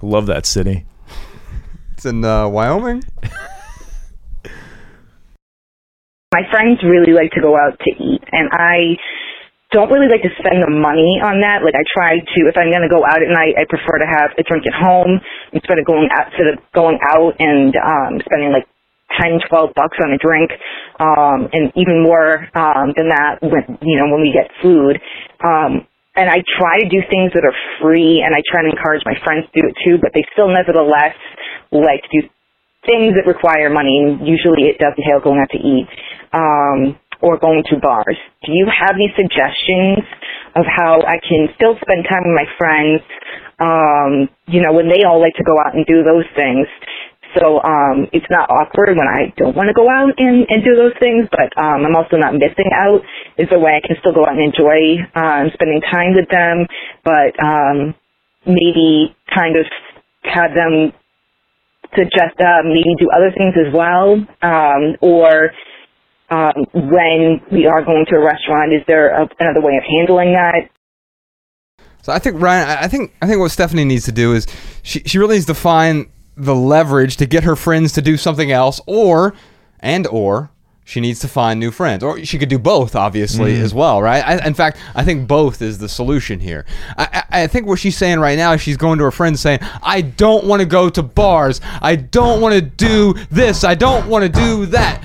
[0.01, 0.85] Love that city.
[1.93, 3.03] it's in uh, wyoming
[6.31, 8.95] my friends really like to go out to eat and I
[9.71, 11.63] don't really like to spend the money on that.
[11.63, 14.31] Like I try to if I'm gonna go out at night I prefer to have
[14.39, 15.19] a drink at home
[15.51, 18.67] instead of going out instead of going out and um spending like
[19.19, 20.55] ten, twelve bucks on a drink.
[21.03, 25.03] Um and even more um than that when you know, when we get food.
[25.43, 25.83] Um
[26.15, 29.15] and I try to do things that are free and I try to encourage my
[29.23, 31.15] friends to do it too, but they still nevertheless
[31.71, 32.27] like to do
[32.85, 35.87] things that require money, and usually it does entail going out to eat
[36.33, 38.17] um, or going to bars.
[38.45, 40.01] Do you have any suggestions
[40.55, 43.01] of how I can still spend time with my friends?
[43.61, 44.11] Um,
[44.49, 46.65] you know, when they all like to go out and do those things.
[47.37, 50.75] So um, it's not awkward when I don't want to go out and, and do
[50.75, 52.99] those things, but um, I'm also not missing out.
[53.37, 56.67] Is a way I can still go out and enjoy um, spending time with them,
[57.05, 57.95] but um,
[58.43, 59.63] maybe kind of
[60.27, 60.91] have them
[61.95, 65.51] suggest uh, maybe do other things as well, um, or
[66.29, 70.33] um, when we are going to a restaurant, is there a, another way of handling
[70.33, 70.69] that?
[72.01, 74.47] So I think Ryan, I think I think what Stephanie needs to do is
[74.81, 78.51] she she really needs to find the leverage to get her friends to do something
[78.51, 79.33] else, or
[79.79, 80.49] and or
[80.91, 83.63] she needs to find new friends, or she could do both, obviously mm-hmm.
[83.63, 84.21] as well, right?
[84.27, 86.65] I, in fact, I think both is the solution here.
[86.97, 89.39] I, I I think what she's saying right now is she's going to her friends
[89.39, 91.61] saying, "I don't want to go to bars.
[91.81, 93.63] I don't want to do this.
[93.63, 95.01] I don't want to do that."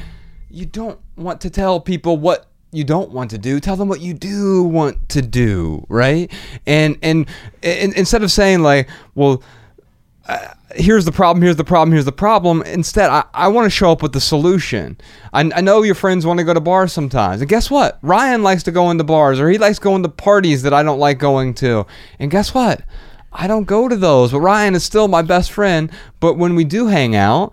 [0.50, 4.00] You don't want to tell people what you don't want to do tell them what
[4.00, 6.30] you do want to do right
[6.66, 7.26] and and,
[7.62, 9.42] and instead of saying like well
[10.28, 12.62] uh, here's the problem, here's the problem, here's the problem.
[12.62, 14.98] Instead, I, I want to show up with the solution.
[15.32, 17.40] I, I know your friends want to go to bars sometimes.
[17.40, 17.98] And guess what?
[18.02, 20.98] Ryan likes to go into bars or he likes going to parties that I don't
[20.98, 21.86] like going to.
[22.18, 22.82] And guess what?
[23.32, 25.90] I don't go to those, but Ryan is still my best friend.
[26.20, 27.52] But when we do hang out,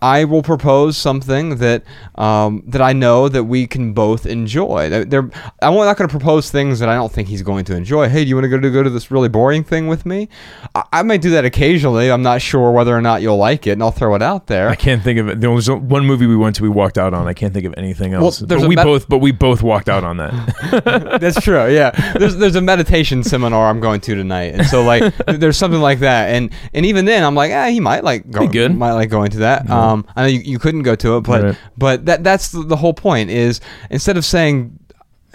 [0.00, 1.82] I will propose something that
[2.14, 4.92] um, that I know that we can both enjoy.
[4.92, 5.30] I'm
[5.74, 8.08] not going to propose things that I don't think he's going to enjoy.
[8.08, 10.28] Hey, do you want to go to go to this really boring thing with me?
[10.74, 12.10] I, I might do that occasionally.
[12.10, 14.68] I'm not sure whether or not you'll like it, and I'll throw it out there.
[14.68, 15.40] I can't think of it.
[15.40, 16.62] There was one movie we went to.
[16.62, 17.26] We walked out on.
[17.26, 18.38] I can't think of anything else.
[18.38, 21.18] there's but we met- both, but we both walked out on that.
[21.20, 21.68] That's true.
[21.68, 25.80] Yeah, there's there's a meditation seminar I'm going to tonight, and so like there's something
[25.80, 28.76] like that, and and even then I'm like, ah, he might like go, good.
[28.76, 29.68] might like going to that.
[29.68, 31.58] Um, I know you, you couldn't go to it, but Right.
[31.76, 34.78] but that that's the, the whole point is instead of saying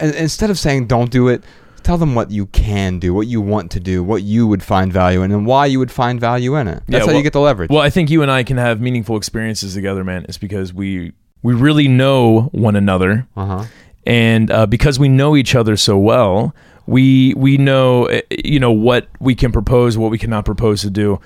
[0.00, 1.42] instead of saying don't do it.
[1.82, 4.90] Tell them what you can do, what you want to do, what you would find
[4.90, 6.82] value in, and why you would find value in it.
[6.86, 7.68] That's Yeah, how well- you get the leverage.
[7.68, 10.24] Well, I think you and I can have meaningful experiences together, man.
[10.26, 11.12] It's because we
[11.42, 13.64] we really know one another, uh-huh.
[14.06, 16.54] and uh, because we know each other so well,
[16.86, 20.90] we we know uh, you know what we can propose, what we cannot propose to
[20.90, 21.20] do.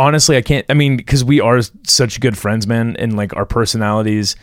[0.00, 0.64] Honestly, I can't.
[0.70, 4.34] I mean, because we are such good friends, man, and like our personalities.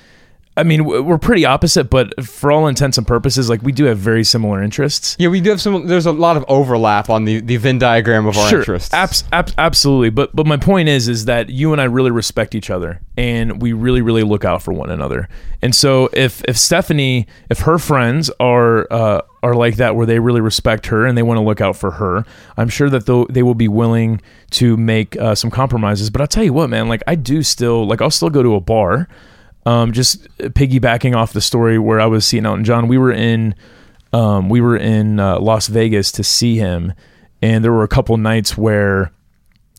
[0.56, 3.98] I mean, we're pretty opposite, but for all intents and purposes, like we do have
[3.98, 5.15] very similar interests.
[5.20, 5.88] Yeah, we do have some.
[5.88, 8.93] There's a lot of overlap on the, the Venn diagram of our interests.
[8.93, 10.10] Abs- abs- absolutely.
[10.12, 13.62] But but my point is is that you and I really respect each other and
[13.62, 15.28] we really really look out for one another.
[15.63, 20.20] And so if if Stephanie if her friends are uh, are like that where they
[20.20, 22.26] really respect her and they want to look out for her,
[22.58, 26.10] I'm sure that they will be willing to make uh, some compromises.
[26.10, 28.56] But I'll tell you what, man, like I do still like I'll still go to
[28.56, 29.08] a bar.
[29.66, 33.56] Um, just piggybacking off the story where I was seeing Elton John, we were in
[34.14, 36.94] um, we were in uh, Las Vegas to see him,
[37.42, 39.12] and there were a couple nights where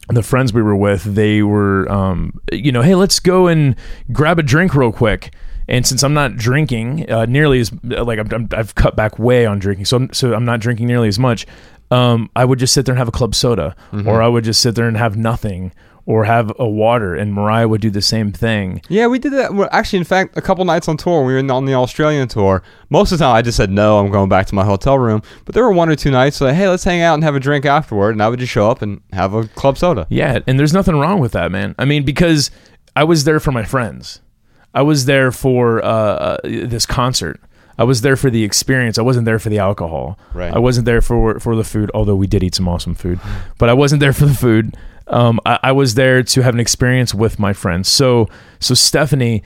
[0.09, 3.77] the friends we were with they were um, you know hey let's go and
[4.13, 5.35] grab a drink real quick
[5.69, 9.47] and since I'm not drinking uh, nearly as like I'm, I'm, I've cut back way
[9.47, 11.47] on drinking so I'm, so I'm not drinking nearly as much
[11.91, 13.75] um, I would just sit there and have a club soda
[14.07, 15.73] or I would just sit there and have nothing
[16.05, 19.53] or have a water and Mariah would do the same thing Yeah, we did that.
[19.53, 22.63] Well, actually, in fact, a couple nights on tour, we were on the Australian tour.
[22.89, 23.99] Most of the time, I just said no.
[23.99, 25.21] I'm going back to my hotel room.
[25.45, 27.41] But there were one or two nights like, hey, let's hang out and have a
[27.41, 28.13] drink afterward.
[28.13, 30.07] And I would just show up and have a club soda.
[30.09, 31.75] Yeah, and there's nothing wrong with that, man.
[31.79, 32.51] I mean, because
[32.97, 34.23] I was there for my friends.
[34.75, 37.41] I was there for uh, uh, this concert.
[37.79, 38.99] I was there for the experience.
[38.99, 40.19] I wasn't there for the alcohol.
[40.35, 40.53] Right.
[40.53, 43.21] I wasn't there for for the food, although we did eat some awesome food.
[43.57, 44.77] But I wasn't there for the food.
[45.07, 47.89] Um, I, I was there to have an experience with my friends.
[47.89, 48.29] So,
[48.61, 49.43] so Stephanie,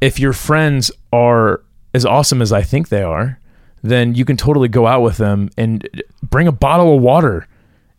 [0.00, 1.62] if your friends are
[1.94, 3.40] as awesome as I think they are,
[3.82, 5.88] then you can totally go out with them and
[6.22, 7.46] bring a bottle of water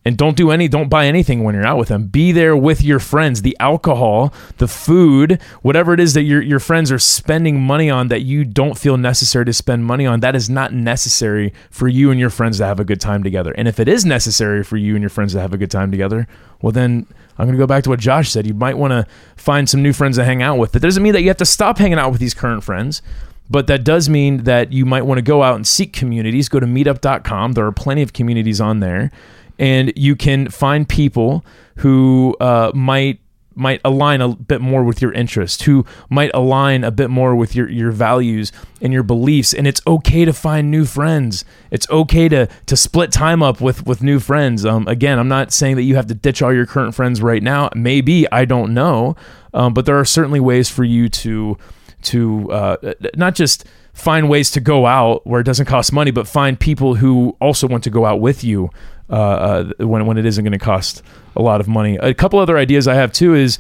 [0.08, 2.82] and don't do any don't buy anything when you're out with them be there with
[2.82, 7.60] your friends the alcohol the food whatever it is that your your friends are spending
[7.60, 11.54] money on that you don't feel necessary to spend money on that is not necessary
[11.70, 14.06] for you and your friends to have a good time together and if it is
[14.06, 16.26] necessary for you and your friends to have a good time together
[16.62, 17.06] well then
[17.38, 19.84] I'm going to go back to what Josh said you might want to find some
[19.84, 22.00] new friends to hang out with that doesn't mean that you have to stop hanging
[22.00, 23.02] out with these current friends
[23.50, 26.50] but that does mean that you might want to go out and seek communities.
[26.50, 27.54] Go to meetup.com.
[27.54, 29.12] There are plenty of communities on there.
[29.60, 31.46] And you can find people
[31.78, 33.20] who uh, might
[33.58, 37.56] might align a bit more with your interest, who might align a bit more with
[37.56, 39.54] your, your values and your beliefs.
[39.54, 41.44] And it's okay to find new friends.
[41.72, 44.64] It's okay to to split time up with with new friends.
[44.66, 47.42] Um, again, I'm not saying that you have to ditch all your current friends right
[47.42, 47.70] now.
[47.76, 49.16] Maybe I don't know,
[49.54, 51.58] um, but there are certainly ways for you to
[52.04, 56.28] to uh, not just find ways to go out where it doesn't cost money, but
[56.28, 58.70] find people who also want to go out with you
[59.10, 61.02] uh, uh, when when it isn't going to cost
[61.36, 61.98] a lot of money.
[61.98, 63.60] A couple other ideas I have too is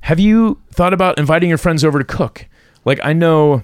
[0.00, 2.46] have you thought about inviting your friends over to cook?
[2.84, 3.62] Like I know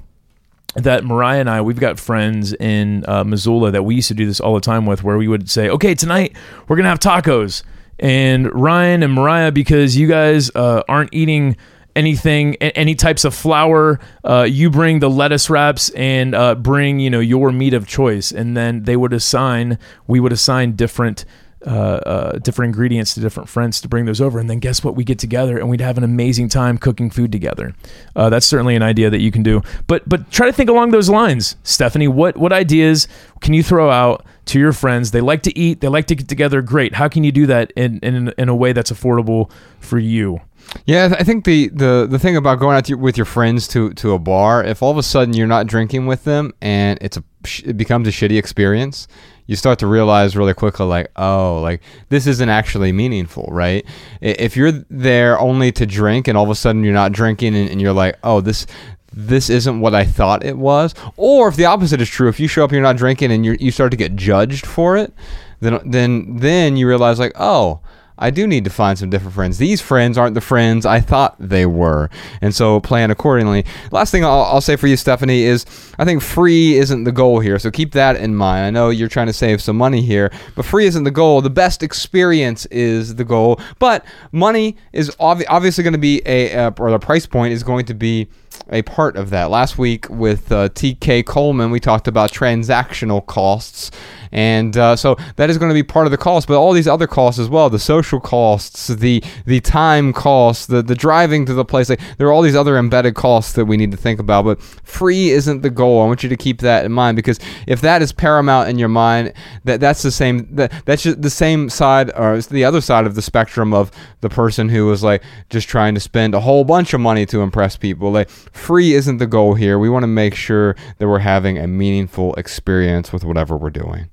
[0.75, 4.27] that Mariah and I, we've got friends in uh, Missoula that we used to do
[4.27, 6.35] this all the time with, where we would say, "Okay, tonight
[6.67, 7.63] we're gonna have tacos,"
[7.99, 11.57] and Ryan and Mariah, because you guys uh, aren't eating
[11.95, 17.11] anything, any types of flour, uh, you bring the lettuce wraps and uh, bring you
[17.11, 21.25] know your meat of choice, and then they would assign, we would assign different
[21.65, 24.41] uh, uh, different ingredients to different friends to bring those over.
[24.41, 24.97] And then guess what?
[24.97, 27.73] We get together and we'd have an amazing time cooking food together.
[28.17, 29.63] Uh, that's certainly an idea that you can do.
[29.87, 32.09] But but try to think along those lines, Stephanie.
[32.09, 33.07] What what ideas
[33.41, 35.11] can you throw out to your friends.
[35.11, 36.63] They like to eat, they like to get together.
[36.63, 36.95] Great.
[36.95, 39.51] How can you do that in in, in a way that's affordable
[39.81, 40.41] for you?
[40.87, 43.93] Yeah, I think the, the, the thing about going out to, with your friends to,
[43.95, 47.17] to a bar, if all of a sudden you're not drinking with them and it's
[47.17, 47.25] a
[47.65, 49.09] it becomes a shitty experience,
[49.47, 53.85] you start to realize really quickly, like, oh, like this isn't actually meaningful, right?
[54.21, 57.69] If you're there only to drink and all of a sudden you're not drinking and,
[57.69, 58.67] and you're like, oh, this
[59.13, 62.49] this isn't what I thought it was, or if the opposite is true, if you
[62.49, 65.13] show up and you're not drinking and you you start to get judged for it,
[65.61, 67.81] then then then you realize like, oh.
[68.23, 69.59] I do need to find some different friends.
[69.59, 72.09] These friends aren't the friends I thought they were.
[72.41, 73.65] And so plan accordingly.
[73.91, 75.67] Last thing I'll, I'll say for you, Stephanie, is
[75.99, 77.59] I think free isn't the goal here.
[77.59, 78.65] So keep that in mind.
[78.65, 81.41] I know you're trying to save some money here, but free isn't the goal.
[81.41, 83.61] The best experience is the goal.
[83.81, 87.65] But money is obvi- obviously going to be a, uh, or the price point is
[87.65, 88.29] going to be
[88.71, 89.51] a part of that.
[89.51, 93.91] Last week with uh, TK Coleman, we talked about transactional costs.
[94.33, 96.89] And uh, so that is going to be part of the cost, but all these
[96.89, 101.55] other costs as well, the social costs, the the time costs, the, the driving to
[101.55, 104.19] the place, like there are all these other embedded costs that we need to think
[104.19, 104.45] about.
[104.45, 106.03] But free isn't the goal.
[106.03, 108.89] I want you to keep that in mind because if that is paramount in your
[108.89, 113.07] mind, that that's the same that that's the same side or it's the other side
[113.07, 113.91] of the spectrum of
[114.23, 117.43] the person who was like just trying to spend a whole bunch of money to
[117.43, 118.11] impress people.
[118.11, 119.79] Like free isn't the goal here.
[119.79, 124.09] We want to make sure that we're having a meaningful experience with whatever we're doing.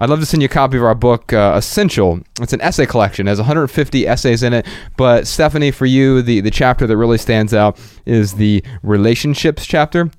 [0.00, 2.20] I'd love to send you a copy of our book, uh, Essential.
[2.40, 3.26] It's an essay collection.
[3.26, 4.66] It has 150 essays in it.
[4.96, 10.10] But Stephanie, for you, the, the chapter that really stands out is the relationships chapter.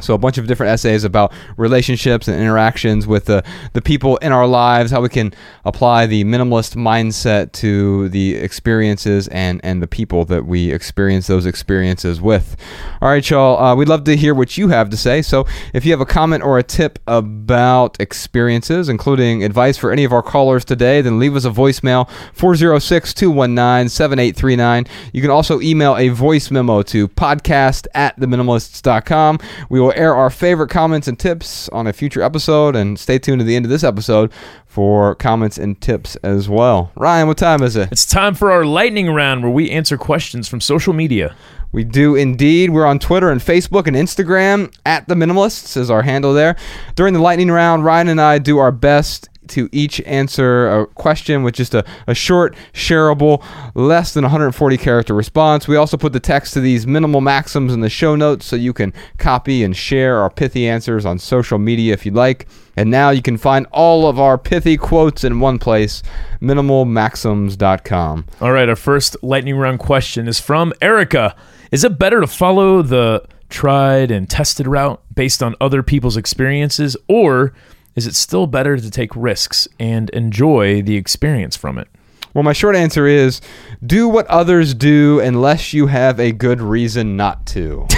[0.00, 4.32] So a bunch of different essays about relationships and interactions with the, the people in
[4.32, 5.32] our lives, how we can
[5.64, 11.46] apply the minimalist mindset to the experiences and, and the people that we experience those
[11.46, 12.56] experiences with.
[13.00, 13.62] All right, y'all.
[13.62, 15.22] Uh, we'd love to hear what you have to say.
[15.22, 20.04] So if you have a comment or a tip about experiences, including advice for any
[20.04, 24.88] of our callers today, then leave us a voicemail 406-219-7839.
[25.12, 29.38] You can also email a voice memo to podcast at theminimalists.com.
[29.68, 33.40] We will air our favorite comments and tips on a future episode, and stay tuned
[33.40, 34.32] to the end of this episode
[34.66, 36.92] for comments and tips as well.
[36.94, 37.90] Ryan, what time is it?
[37.90, 41.34] It's time for our lightning round where we answer questions from social media.
[41.72, 42.70] We do indeed.
[42.70, 46.56] We're on Twitter and Facebook and Instagram at the Minimalists is our handle there.
[46.96, 51.42] During the lightning round, Ryan and I do our best to each answer a question
[51.42, 53.42] with just a, a short, shareable,
[53.74, 55.68] less than 140 character response.
[55.68, 58.72] We also put the text to these minimal maxims in the show notes so you
[58.72, 62.48] can copy and share our pithy answers on social media if you'd like.
[62.76, 66.02] And now you can find all of our pithy quotes in one place
[66.40, 68.24] minimalmaxims.com.
[68.40, 71.34] All right, our first lightning round question is from Erica.
[71.70, 76.96] Is it better to follow the tried and tested route based on other people's experiences,
[77.08, 77.52] or
[77.96, 81.88] is it still better to take risks and enjoy the experience from it?
[82.34, 83.40] Well, my short answer is
[83.84, 87.88] do what others do unless you have a good reason not to.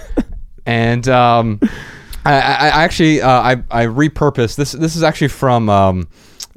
[0.66, 1.60] and um,
[2.24, 4.72] I, I, actually uh, I, I repurposed this.
[4.72, 5.68] This is actually from.
[5.68, 6.08] Um,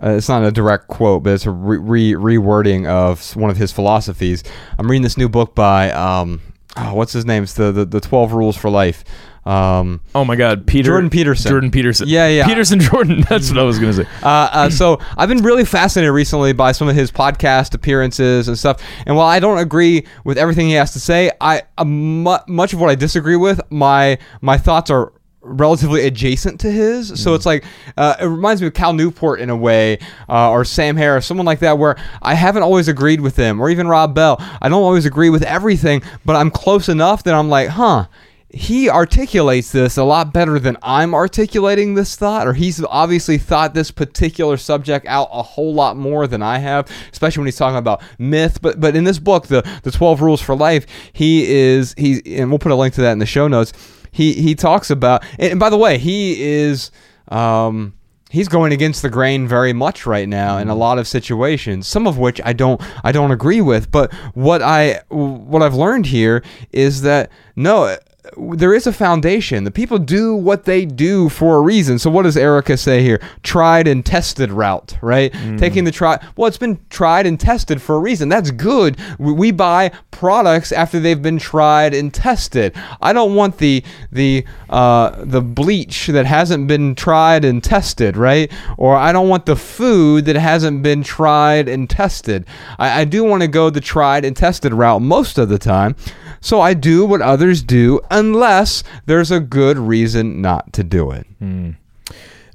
[0.04, 1.78] uh, it's not a direct quote, but it's a re-
[2.14, 4.44] re- rewording of one of his philosophies.
[4.80, 6.42] I'm reading this new book by um,
[6.76, 7.44] oh, what's his name?
[7.44, 9.04] It's the, the the Twelve Rules for Life.
[9.46, 11.50] Um, Oh my God, Peter Jordan Peterson.
[11.50, 12.08] Jordan Peterson.
[12.08, 12.46] Yeah, yeah.
[12.46, 13.22] Peterson Jordan.
[13.30, 14.06] That's what I was gonna say.
[14.22, 18.58] Uh, uh, so I've been really fascinated recently by some of his podcast appearances and
[18.58, 18.82] stuff.
[19.06, 22.74] And while I don't agree with everything he has to say, I uh, mu- much
[22.74, 25.12] of what I disagree with, my my thoughts are
[25.44, 27.20] relatively adjacent to his.
[27.20, 27.64] So it's like
[27.98, 29.98] uh, it reminds me of Cal Newport in a way,
[30.30, 33.72] uh, or Sam Harris, someone like that, where I haven't always agreed with them, or
[33.72, 34.38] even Rob Bell.
[34.62, 38.06] I don't always agree with everything, but I'm close enough that I'm like, huh
[38.54, 43.74] he articulates this a lot better than I'm articulating this thought, or he's obviously thought
[43.74, 47.78] this particular subject out a whole lot more than I have, especially when he's talking
[47.78, 48.62] about myth.
[48.62, 52.50] But but in this book, the the Twelve Rules for Life, he is he's and
[52.50, 53.74] we'll put a link to that in the show notes.
[54.12, 56.92] He he talks about and, and by the way, he is
[57.30, 57.94] um
[58.30, 62.08] he's going against the grain very much right now in a lot of situations some
[62.08, 66.42] of which I don't I don't agree with but what I what I've learned here
[66.72, 67.98] is that no
[68.38, 69.64] there is a foundation.
[69.64, 71.98] The people do what they do for a reason.
[71.98, 73.20] So what does Erica say here?
[73.42, 75.34] Tried and tested route, right?
[75.58, 76.24] Taking the try.
[76.36, 78.30] Well, it's been tried and tested for a reason.
[78.30, 78.98] That's good.
[79.18, 82.76] We, we buy products after they've been tried and tested.
[83.02, 88.52] I don't want the the uh, the bleach that hasn't been tried and tested, right?
[88.78, 92.46] Or I don't want the food that hasn't been tried and tested.
[92.78, 95.96] I, I do want to go the tried and tested route most of the time.
[96.44, 101.28] So I do what others do unless there's a good reason not to do it.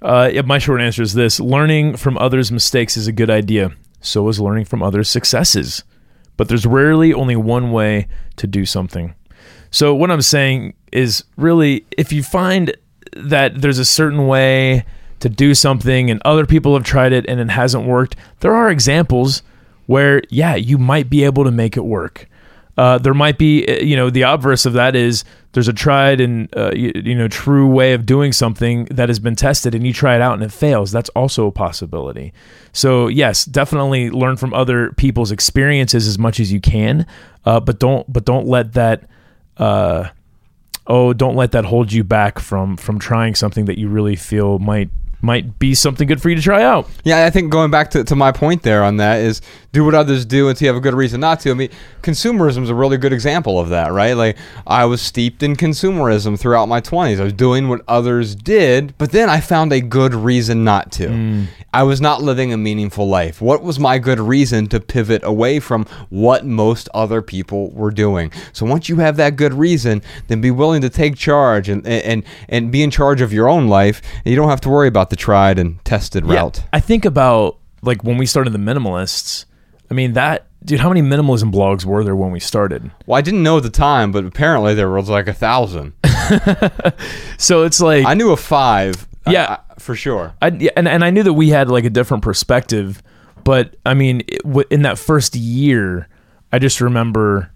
[0.00, 3.72] Uh, my short answer is this: learning from others' mistakes is a good idea.
[4.00, 5.82] So is learning from others' successes.
[6.36, 9.14] But there's rarely only one way to do something.
[9.70, 12.76] So what I'm saying is really, if you find
[13.16, 14.84] that there's a certain way
[15.20, 18.70] to do something and other people have tried it and it hasn't worked, there are
[18.70, 19.42] examples
[19.86, 22.28] where yeah, you might be able to make it work.
[22.76, 26.20] Uh, there might be, uh, you know, the obverse of that is there's a tried
[26.20, 29.86] and uh, you, you know true way of doing something that has been tested, and
[29.86, 30.92] you try it out and it fails.
[30.92, 32.34] That's also a possibility.
[32.72, 37.06] So yes, definitely learn from other people's experiences as much as you can,
[37.46, 39.08] uh, but don't but don't let that.
[39.56, 40.08] Uh,
[40.86, 44.58] oh, don't let that hold you back from from trying something that you really feel
[44.58, 44.90] might
[45.22, 46.88] might be something good for you to try out.
[47.04, 49.40] Yeah, I think going back to, to my point there on that is
[49.72, 51.50] do what others do until you have a good reason not to.
[51.50, 51.70] I mean,
[52.02, 54.14] consumerism is a really good example of that, right?
[54.14, 54.36] Like,
[54.66, 57.20] I was steeped in consumerism throughout my 20s.
[57.20, 61.08] I was doing what others did, but then I found a good reason not to.
[61.08, 61.46] Mm.
[61.76, 63.42] I was not living a meaningful life.
[63.42, 68.32] What was my good reason to pivot away from what most other people were doing?
[68.54, 72.24] So once you have that good reason, then be willing to take charge and and
[72.48, 74.00] and be in charge of your own life.
[74.24, 76.62] And you don't have to worry about the tried and tested route.
[76.72, 79.44] I think about like when we started the minimalists.
[79.90, 82.90] I mean that dude, how many minimalism blogs were there when we started?
[83.06, 85.92] Well, I didn't know at the time, but apparently there was like a thousand.
[87.38, 89.06] So it's like I knew of five.
[89.26, 89.56] Uh, yeah.
[89.58, 90.34] I- for sure.
[90.40, 93.02] I, yeah, and, and I knew that we had like a different perspective,
[93.44, 96.08] but I mean, it, w- in that first year,
[96.50, 97.52] I just remember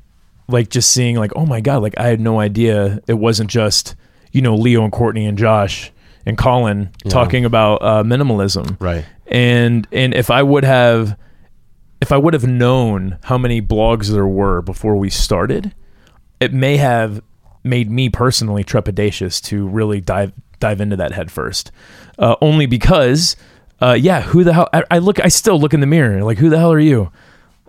[0.47, 3.95] like just seeing like, oh my god, like I had no idea it wasn't just
[4.33, 5.91] you know Leo and Courtney and Josh
[6.27, 9.05] and Colin talking about uh, minimalism, Right.
[9.27, 11.17] And and if I would have,
[12.01, 15.73] if I would have known how many blogs there were before we started,
[16.41, 17.23] it may have
[17.63, 21.73] made me personally trepidatious to really dive dive into that head first.
[22.19, 23.37] Uh, only because,
[23.81, 24.69] uh, yeah, who the hell?
[24.73, 27.11] I, I look, I still look in the mirror, like, who the hell are you?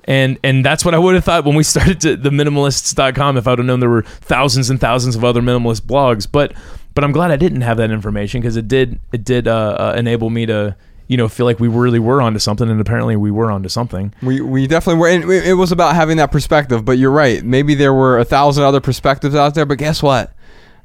[0.06, 3.48] And and that's what I would have thought when we started to, the minimalists.com if
[3.48, 6.28] I would have known there were thousands and thousands of other minimalist blogs.
[6.32, 6.54] But
[6.94, 9.96] but I'm glad I didn't have that information because it did it did uh, uh,
[9.98, 10.76] enable me to
[11.08, 14.14] you know feel like we really were onto something, and apparently we were onto something.
[14.22, 15.10] We, we definitely were.
[15.10, 17.44] And it was about having that perspective, but you're right.
[17.44, 20.34] Maybe there were a thousand other perspectives out there, but guess what?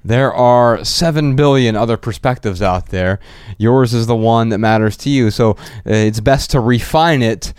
[0.05, 3.19] There are seven billion other perspectives out there.
[3.59, 5.33] Yours is the one that matters to you.
[5.33, 7.53] So uh, it's best to refine it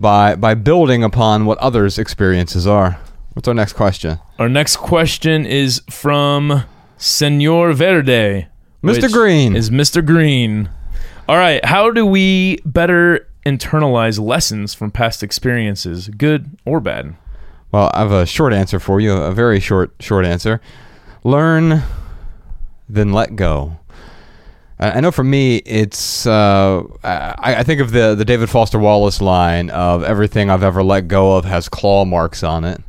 [0.00, 2.98] by by building upon what others' experiences are.
[3.34, 4.18] What's our next question?
[4.38, 6.64] Our next question is from
[6.96, 8.48] Senor Verde.
[8.82, 9.12] Mr.
[9.12, 9.54] Green.
[9.54, 10.04] Is Mr.
[10.04, 10.70] Green.
[11.28, 11.64] All right.
[11.64, 17.14] How do we better internalize lessons from past experiences, good or bad?
[17.72, 19.12] Well, I have a short answer for you.
[19.12, 20.60] A very short short answer.
[21.22, 21.82] Learn,
[22.88, 23.79] then let go.
[24.80, 28.78] I I know for me, it's uh, I, I think of the the David Foster
[28.78, 32.80] Wallace line of everything I've ever let go of has claw marks on it,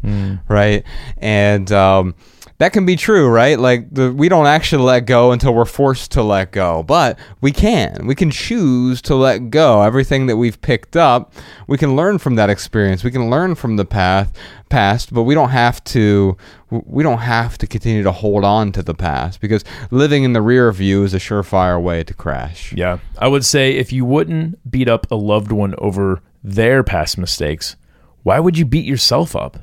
[0.47, 0.83] right?
[1.17, 2.15] And um,
[2.61, 3.59] that can be true, right?
[3.59, 7.51] Like the, we don't actually let go until we're forced to let go, but we
[7.51, 8.05] can.
[8.05, 9.81] We can choose to let go.
[9.81, 11.33] Everything that we've picked up,
[11.65, 13.03] we can learn from that experience.
[13.03, 14.37] We can learn from the path
[14.69, 16.37] past, but we don't have to.
[16.69, 20.41] We don't have to continue to hold on to the past because living in the
[20.43, 22.73] rear view is a surefire way to crash.
[22.73, 22.99] Yeah.
[23.17, 27.75] I would say if you wouldn't beat up a loved one over their past mistakes,
[28.21, 29.57] why would you beat yourself up?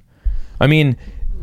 [0.61, 0.97] I mean,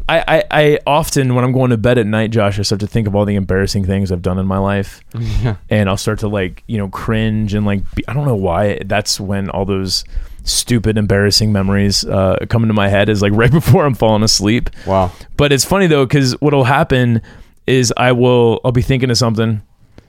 [0.08, 2.88] I, I, I often, when I'm going to bed at night, Josh, I start to
[2.88, 5.02] think of all the embarrassing things I've done in my life.
[5.70, 8.80] And I'll start to like, you know, cringe and like, be, I don't know why.
[8.86, 10.04] That's when all those
[10.44, 14.70] stupid, embarrassing memories uh, come into my head is like right before I'm falling asleep.
[14.86, 15.12] Wow.
[15.38, 17.22] But it's funny though, because what'll happen
[17.68, 19.62] is I will I'll be thinking of something,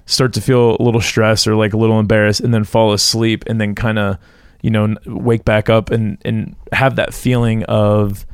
[0.04, 3.44] start to feel a little stressed or like a little embarrassed, and then fall asleep,
[3.46, 4.18] and then kind of
[4.62, 8.26] you know wake back up and and have that feeling of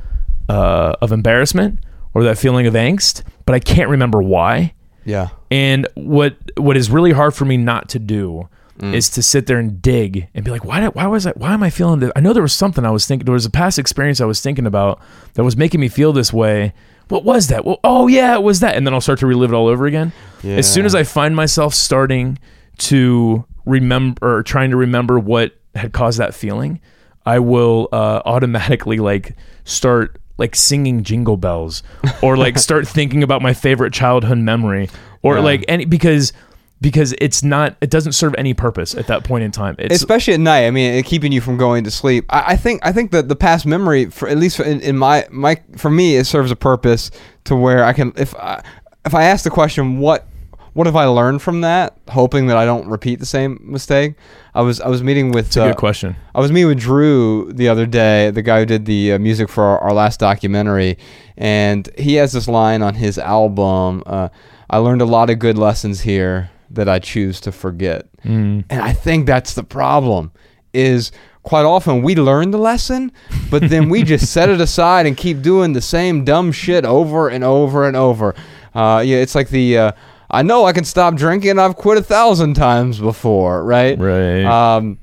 [0.49, 1.79] uh, of embarrassment
[2.13, 4.73] or that feeling of angst, but I can't remember why.
[5.05, 5.29] Yeah.
[5.51, 8.49] And what what is really hard for me not to do
[8.81, 11.53] is to sit there and dig and be like, why did, why was I why
[11.53, 12.11] am I feeling this?
[12.17, 14.41] I know there was something I was thinking there was a past experience I was
[14.41, 14.99] thinking about
[15.35, 16.73] that was making me feel this way.
[17.07, 17.63] What was that?
[17.63, 18.75] Well, oh yeah, it was that.
[18.75, 20.11] And then I'll start to relive it all over again.
[20.57, 22.39] As soon as I find myself starting
[22.79, 26.81] to remember or trying to remember what had caused that feeling,
[27.25, 31.83] I will uh, automatically like start like singing jingle bells
[32.21, 34.89] or like start thinking about my favorite childhood memory
[35.21, 35.41] or Yeah.
[35.41, 36.33] like any because
[36.81, 39.75] because it's not it doesn't serve any purpose at that point in time.
[39.79, 40.65] It's especially at night.
[40.65, 42.25] I mean, it keeping you from going to sleep.
[42.29, 45.25] I, I think I think that the past memory, for at least in, in my
[45.31, 47.09] my for me, it serves a purpose
[47.45, 48.61] to where I can if I,
[49.05, 50.27] if I ask the question what
[50.73, 51.95] what have I learned from that?
[52.09, 54.15] Hoping that I don't repeat the same mistake.
[54.55, 56.15] I was I was meeting with It's a uh, good question.
[56.35, 59.49] I was meeting with Drew the other day, the guy who did the uh, music
[59.49, 60.97] for our, our last documentary,
[61.37, 64.03] and he has this line on his album.
[64.05, 64.29] Uh,
[64.69, 68.63] I learned a lot of good lessons here that I choose to forget, Mm.
[68.69, 70.31] and I think that's the problem.
[70.73, 71.11] Is
[71.43, 73.11] quite often we learn the lesson,
[73.51, 77.27] but then we just set it aside and keep doing the same dumb shit over
[77.27, 78.33] and over and over.
[78.75, 79.93] Uh, yeah, it's like the.
[80.33, 81.59] I know I can stop drinking.
[81.59, 83.97] I've quit a thousand times before, right?
[83.99, 84.43] Right.
[84.43, 84.97] Um,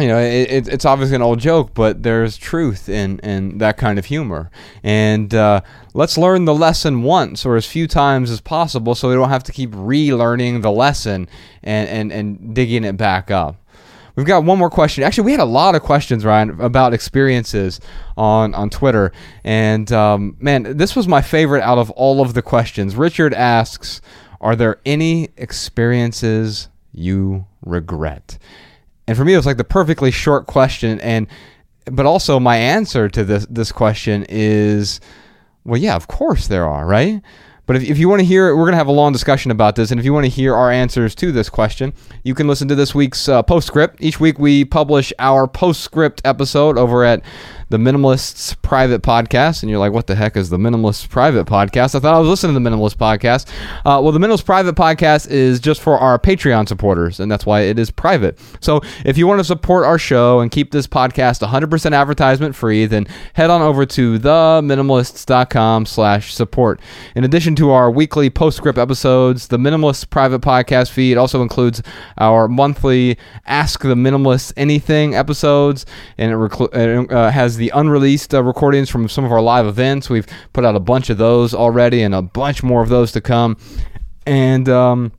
[0.00, 3.76] you know, it, it, it's obviously an old joke, but there's truth in, in that
[3.76, 4.50] kind of humor.
[4.82, 5.60] And uh,
[5.94, 9.44] let's learn the lesson once or as few times as possible so we don't have
[9.44, 11.28] to keep relearning the lesson
[11.62, 13.56] and, and, and digging it back up.
[14.16, 15.04] We've got one more question.
[15.04, 17.80] Actually, we had a lot of questions, Ryan, about experiences
[18.16, 19.12] on, on Twitter.
[19.44, 22.96] And um, man, this was my favorite out of all of the questions.
[22.96, 24.00] Richard asks
[24.44, 28.38] Are there any experiences you regret?
[29.08, 31.00] And for me, it was like the perfectly short question.
[31.00, 31.26] And
[31.86, 35.00] but also my answer to this this question is,
[35.64, 37.22] well, yeah, of course there are, right?
[37.66, 39.76] But if, if you want to hear, we're going to have a long discussion about
[39.76, 39.90] this.
[39.90, 42.74] And if you want to hear our answers to this question, you can listen to
[42.74, 43.96] this week's uh, postscript.
[44.00, 47.22] Each week we publish our postscript episode over at
[47.74, 49.64] the Minimalists Private Podcast.
[49.64, 51.96] And you're like, what the heck is the Minimalists Private Podcast?
[51.96, 53.48] I thought I was listening to the Minimalist Podcast.
[53.78, 57.62] Uh, well, the Minimalist Private Podcast is just for our Patreon supporters, and that's why
[57.62, 58.38] it is private.
[58.60, 62.86] So if you want to support our show and keep this podcast 100% advertisement free,
[62.86, 66.80] then head on over to theminimalists.com slash support.
[67.16, 71.82] In addition to our weekly postscript episodes, the Minimalist Private Podcast feed also includes
[72.18, 78.90] our monthly Ask the Minimalists Anything episodes, and it uh, has the unreleased uh, recordings
[78.90, 80.10] from some of our live events.
[80.10, 83.20] We've put out a bunch of those already, and a bunch more of those to
[83.20, 83.56] come.
[84.26, 85.12] And um,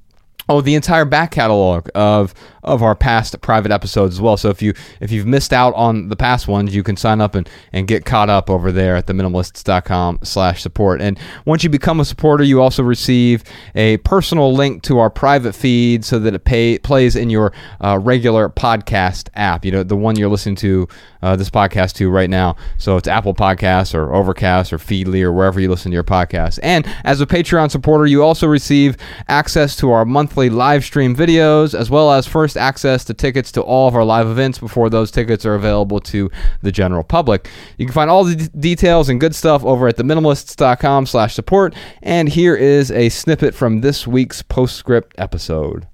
[0.50, 2.34] oh, the entire back catalog of
[2.66, 4.36] of our past private episodes as well.
[4.38, 7.36] So if you if you've missed out on the past ones, you can sign up
[7.36, 11.01] and, and get caught up over there at theminimalists.com slash support.
[11.01, 13.43] And once you become a supporter, you also receive
[13.76, 17.99] a personal link to our private feed so that it pay, plays in your uh,
[18.01, 19.63] regular podcast app.
[19.63, 20.88] You know, the one you're listening to
[21.22, 22.55] uh, this podcast to right now.
[22.78, 26.59] So it's Apple Podcasts or Overcast or Feedly or wherever you listen to your podcast.
[26.61, 28.97] And as a Patreon supporter, you also receive
[29.28, 33.62] access to our monthly live stream videos as well as first access to tickets to
[33.62, 36.30] all of our live events before those tickets are available to
[36.62, 37.49] the general public.
[37.78, 41.76] You can find all the d- details and good stuff over at theminimalists.com slash support.
[42.01, 45.88] And here is a snippet from this week's postscript episode.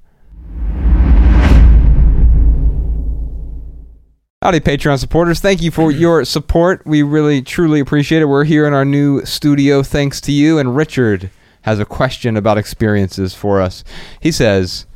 [4.43, 5.39] Howdy, Patreon supporters.
[5.39, 6.81] Thank you for your support.
[6.83, 8.25] We really, truly appreciate it.
[8.25, 10.57] We're here in our new studio thanks to you.
[10.57, 11.29] And Richard
[11.61, 13.83] has a question about experiences for us.
[14.19, 14.87] He says,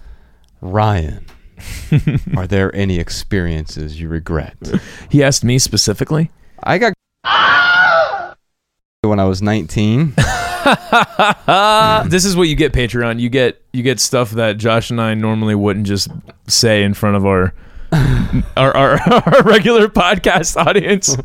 [0.62, 1.28] Ryan,
[2.38, 4.56] are there any experiences you regret?
[5.10, 6.32] He asked me specifically.
[6.64, 6.94] I got
[9.02, 10.14] when I was 19.
[12.10, 13.20] this is what you get Patreon.
[13.20, 16.10] You get you get stuff that Josh and I normally wouldn't just
[16.48, 17.54] say in front of our
[18.58, 21.16] our, our, our regular podcast audience.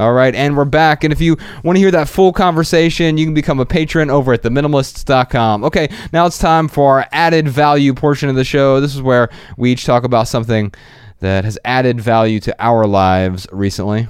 [0.00, 1.02] All right, and we're back.
[1.02, 4.32] And if you want to hear that full conversation, you can become a patron over
[4.32, 5.64] at theminimalists.com.
[5.64, 8.80] Okay, now it's time for our added value portion of the show.
[8.80, 10.72] This is where we each talk about something
[11.18, 14.06] that has added value to our lives recently.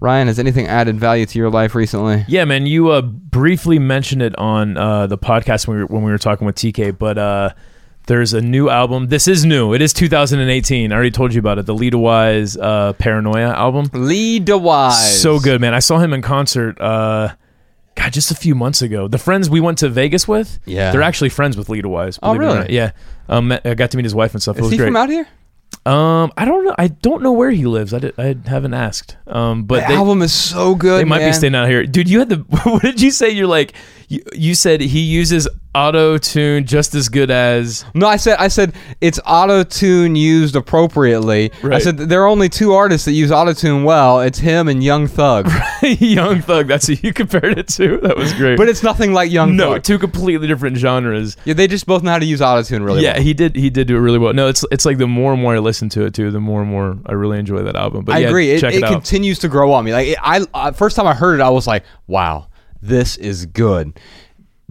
[0.00, 2.24] Ryan, has anything added value to your life recently?
[2.26, 2.66] Yeah, man.
[2.66, 6.18] You uh, briefly mentioned it on uh, the podcast when we, were, when we were
[6.18, 7.50] talking with TK, but uh,
[8.10, 9.06] there's a new album.
[9.06, 9.72] This is new.
[9.72, 10.90] It is 2018.
[10.90, 11.66] I already told you about it.
[11.66, 13.88] The Lead Wise uh, Paranoia album.
[13.92, 15.20] Lee DeWise.
[15.22, 15.74] So good, man.
[15.74, 16.80] I saw him in concert.
[16.80, 17.34] Uh,
[17.94, 19.06] God, just a few months ago.
[19.06, 20.90] The friends we went to Vegas with, Yeah.
[20.90, 22.18] they're actually friends with Lead Wise.
[22.20, 22.74] Oh, really?
[22.74, 22.90] Yeah.
[23.28, 24.56] Um, I got to meet his wife and stuff.
[24.56, 24.86] it Is was he great.
[24.88, 25.28] from out here?
[25.86, 26.74] Um, I don't know.
[26.78, 27.94] I don't know where he lives.
[27.94, 29.16] I, did, I haven't asked.
[29.28, 30.98] Um, but the they, album is so good.
[30.98, 32.08] they might be staying out here, dude.
[32.08, 32.36] You had the.
[32.64, 33.30] What did you say?
[33.30, 33.72] You're like,
[34.10, 37.84] you, you said he uses auto tune just as good as.
[37.94, 41.52] No, I said I said it's auto tune used appropriately.
[41.62, 41.80] I Right.
[41.82, 44.20] said there are only two artists that use auto tune well.
[44.20, 45.48] It's him and Young Thug.
[45.82, 46.66] Young Thug.
[46.66, 47.98] That's who you compared it to.
[47.98, 48.58] That was great.
[48.58, 49.56] but it's nothing like Young Thug.
[49.56, 49.84] no, Thug.
[49.84, 51.36] two completely different genres.
[51.44, 53.22] Yeah, they just both know how to use auto tune really yeah, well.
[53.22, 53.54] he did.
[53.54, 54.32] He did do it really well.
[54.34, 56.62] No, it's it's like the more and more I listen to it too, the more
[56.62, 58.04] and more I really enjoy that album.
[58.04, 58.50] But I yeah, agree.
[58.50, 58.90] It, Check it, it, out.
[58.92, 59.92] continues to grow on me.
[59.92, 62.48] Like it, I uh, first time I heard it, I was like, "Wow,
[62.82, 63.98] this is good."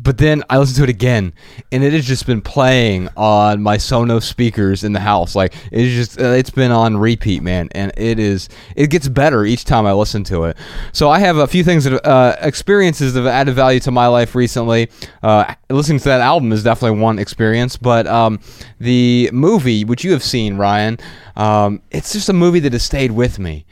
[0.02, 1.34] but then I listened to it again,
[1.72, 5.36] and it has just been playing on my Sonos speakers in the house.
[5.36, 9.46] Like it's just uh, it's been on repeat, man, and it is it gets better
[9.46, 10.58] each time I listen to it.
[10.94, 14.08] So I have a few things that uh, experiences that have added value to my
[14.08, 14.90] life recently.
[15.22, 18.40] Uh, listening to that album is definitely one experience, but um,
[18.80, 20.98] the movie which you have seen, Ryan,
[21.36, 23.66] um, it's just a movie that has stayed with me,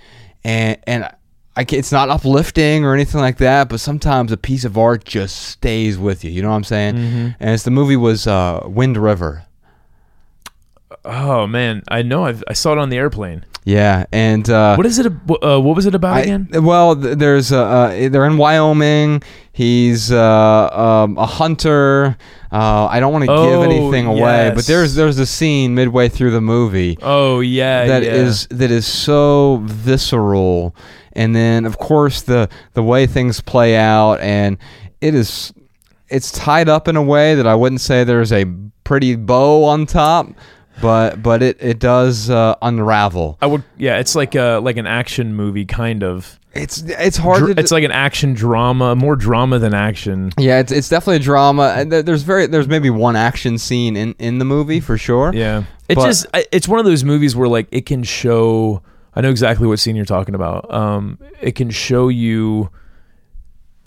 [0.44, 1.10] and and
[1.58, 5.04] I ca it's not uplifting or anything like that, but sometimes a piece of art
[5.04, 6.30] just stays with you.
[6.30, 6.96] You know what I'm saying?
[6.96, 7.30] Mm-hmm.
[7.40, 9.47] And it's the movie was uh, Wind River.
[11.08, 12.26] Oh man, I know.
[12.26, 13.46] I've, I saw it on the airplane.
[13.64, 15.08] Yeah, and uh, What is it?
[15.08, 16.48] Uh, what was it about I- again?
[16.64, 19.22] well, there's uh, uh, they're in Wyoming.
[19.52, 20.70] He's uh,
[21.04, 22.16] um, a hunter.
[22.50, 26.08] Uh, I don't want to give Oh, anything away, but there's there's a scene midway
[26.08, 28.14] through the movie Oh yeah, that yeah.
[28.14, 30.74] is that is so visceral
[31.14, 34.58] and then of course the the way things play out and
[35.02, 35.52] it is
[36.08, 38.46] it's tied up in a way that I wouldn't say there's a
[38.86, 40.28] pretty bow on top
[40.82, 43.64] but but it it does uh, unravel I would.
[43.78, 46.40] Yeah, it's like a like an action movie kind of.
[46.54, 50.32] it's it's hard Dr- to it's like an action drama, more drama than action.
[50.38, 54.14] yeah it's, it's definitely a drama and there's very there's maybe one action scene in
[54.20, 57.48] in the movie for sure Yeah, it But- just it's one of those movies where
[57.48, 58.82] like it can show.
[59.16, 60.72] I know exactly what scene you're talking about.
[60.72, 62.70] Um, it can show you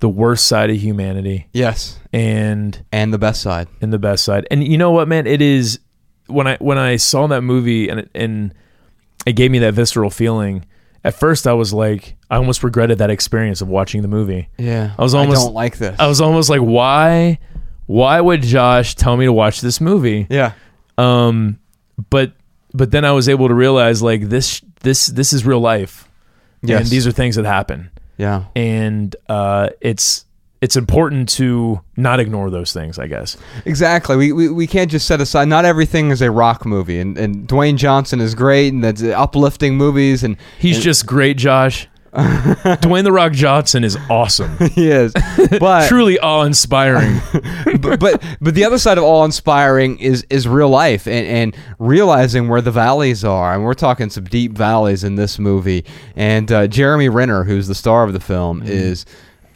[0.01, 4.47] the worst side of humanity yes and and the best side and the best side.
[4.51, 5.27] And you know what, man?
[5.27, 5.79] It is
[6.31, 8.55] when I when I saw that movie and it, and
[9.27, 10.65] it gave me that visceral feeling.
[11.03, 14.49] At first, I was like, I almost regretted that experience of watching the movie.
[14.59, 17.39] yeah I was almost- I don't like this I was almost like, why,
[17.87, 20.27] why would Josh tell me to watch this movie?
[20.31, 20.53] yeah
[20.99, 21.59] Um,
[22.11, 22.33] but
[22.75, 26.07] but then I was able to realize like this this this is real life,
[26.63, 30.25] yes and these are things that happen, yeah and uh, it's
[30.61, 32.99] it's important to not ignore those things.
[32.99, 33.37] I guess.
[33.65, 34.17] Exactly.
[34.17, 35.49] We, we we can't just set aside.
[35.49, 39.77] Not everything is a rock movie, and, and Dwayne Johnson is great, and that's uplifting
[39.77, 41.89] movies, and He's just great, Josh.
[42.13, 44.57] Dwayne the Rock Johnson is awesome.
[44.73, 45.13] he is.
[45.61, 47.21] But Truly awe-inspiring.
[47.81, 51.57] but, but but the other side of all inspiring is is real life and, and
[51.79, 55.85] realizing where the valleys are and we're talking some deep valleys in this movie
[56.17, 59.07] and uh, Jeremy Renner who's the star of the film is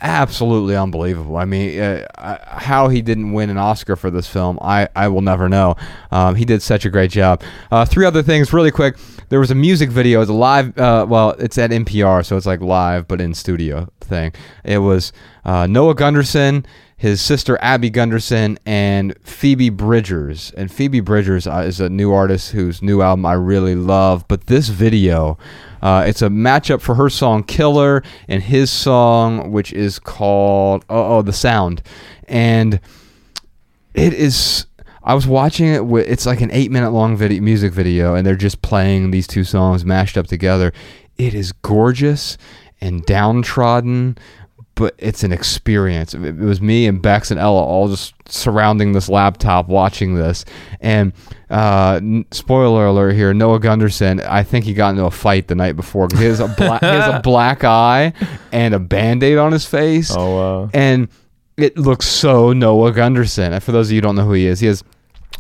[0.05, 1.37] absolutely unbelievable.
[1.37, 5.23] I mean uh, how he didn't win an Oscar for this film I, I will
[5.23, 5.77] never know.
[6.13, 7.43] Um, he did such a great job.
[7.71, 8.97] Uh, three other things really quick.
[9.31, 10.21] There was a music video.
[10.21, 13.89] It's a live uh, well it's at NPR so it's like live but in studio
[14.01, 14.33] thing.
[14.63, 15.13] It was
[15.45, 16.67] uh, Noah Gundersen
[16.97, 20.53] his sister Abby Gundersen and Phoebe Bridgers.
[20.57, 24.27] And Phoebe Bridgers uh, is a new artist whose new album I really love.
[24.29, 25.37] But this video,
[25.83, 31.19] uh, it's a matchup for her song "Killer" and his song, which is called "Oh,
[31.19, 31.83] oh the Sound,"
[32.29, 32.81] and
[33.95, 34.67] it is.
[35.03, 35.85] I was watching it.
[35.85, 39.45] With, it's like an eight-minute long video, music video, and they're just playing these two
[39.45, 40.73] songs mashed up together.
[41.19, 42.39] It is gorgeous
[42.81, 44.17] and downtrodden,
[44.75, 46.15] but it's an experience.
[46.15, 50.45] It, was me and Bex and Ella all just surrounding this laptop watching this.
[50.81, 51.13] And
[51.51, 54.25] uh, n- spoiler alert here: Noah Gundersen.
[54.29, 56.09] I think he got into a fight the night before.
[56.09, 58.13] 'cause He has a black, he has a black eye
[58.53, 61.09] and a band-aid on his face oh, uh, and
[61.57, 63.53] it looks so Noah Gundersen.
[63.53, 64.83] And for those of you who don't know who he is, he has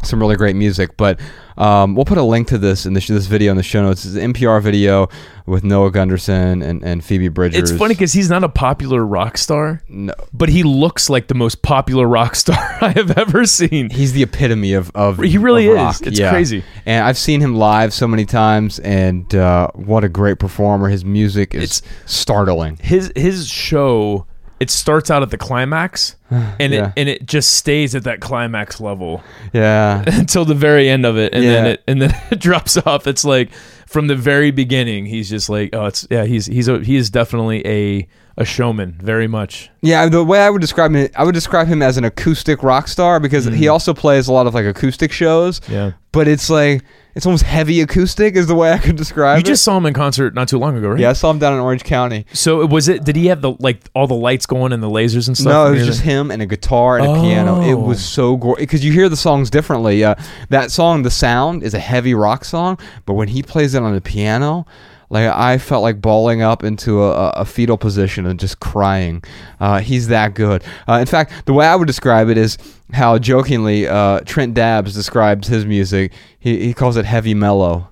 [0.03, 0.97] some really great music.
[0.97, 1.21] But
[1.57, 4.05] um, we'll put a link to this in this, this video in the show notes.
[4.05, 5.09] It's an NPR video
[5.47, 7.71] with Noah Gundersen and, and Phoebe Bridgers.
[7.71, 11.35] it's funny because he's not a popular rock star, no, but he looks like the
[11.35, 13.91] most popular rock star I have ever seen.
[13.91, 16.01] he's the epitome of of He really of is.
[16.01, 16.31] It's Yeah.
[16.31, 16.65] crazy.
[16.87, 20.89] And I've seen him live so many times, and uh, what a great performer!
[20.89, 22.79] His music is It's- startling.
[22.83, 24.27] His his show
[24.65, 26.87] it starts out at the climax and Yeah.
[26.89, 29.23] it and it just stays at that climax level.
[29.53, 33.07] Yeah, until the very end of it and then it and then it drops off.
[33.07, 33.51] It's like
[33.87, 37.11] from the very beginning he's just like oh it's yeah he's he's a, he is
[37.11, 41.35] definitely a a showman very much Yeah, the way I would describe him, I would
[41.35, 44.67] describe him as an acoustic rock star because he also plays a lot of like
[44.67, 45.61] acoustic shows.
[45.61, 45.73] Mm-hmm.
[45.73, 45.93] Yeah.
[46.13, 46.83] but it's like
[47.15, 49.47] it's almost heavy acoustic is the way I could describe it.
[49.47, 49.53] you it.
[49.55, 51.53] just saw him in concert not too long ago right yeah, I saw him down
[51.53, 52.27] in Orange County.
[52.33, 55.29] so was it did he have the like all the lights going and the lasers
[55.29, 57.61] and stuff No, it was just him and a guitar and a piano.
[57.63, 57.79] It Oh.
[57.79, 60.03] was so gorgeous because you hear the songs differently.
[60.03, 60.17] Uh,
[60.49, 63.95] that song, "The Sound," is a heavy rock song, but when he plays it on
[63.95, 64.67] the piano,
[65.11, 69.23] like I felt like balling up into a, a- fetal position and just crying.
[69.61, 70.65] Uh, he's that good.
[70.89, 72.59] Uh, in fact, the way I would describe it is
[72.93, 76.13] how jokingly uh, Trent Dabbs describes his music.
[76.39, 77.89] He he calls it heavy mellow.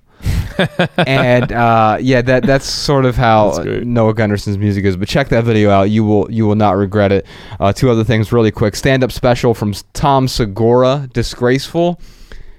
[1.06, 4.96] and uh, yeah, that that's sort of how Noah Gundersen's music is.
[4.96, 7.26] But check that video out; you will you will not regret it.
[7.58, 12.00] Uh, two other things, really quick: stand-up special from Tom Segura, "Disgraceful."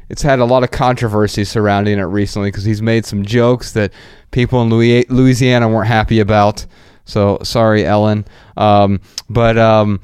[0.09, 3.93] It's had a lot of controversy surrounding it recently because he's made some jokes that
[4.31, 6.65] people in Louisiana weren't happy about.
[7.05, 8.25] So sorry, Ellen.
[8.55, 9.99] Um, but um,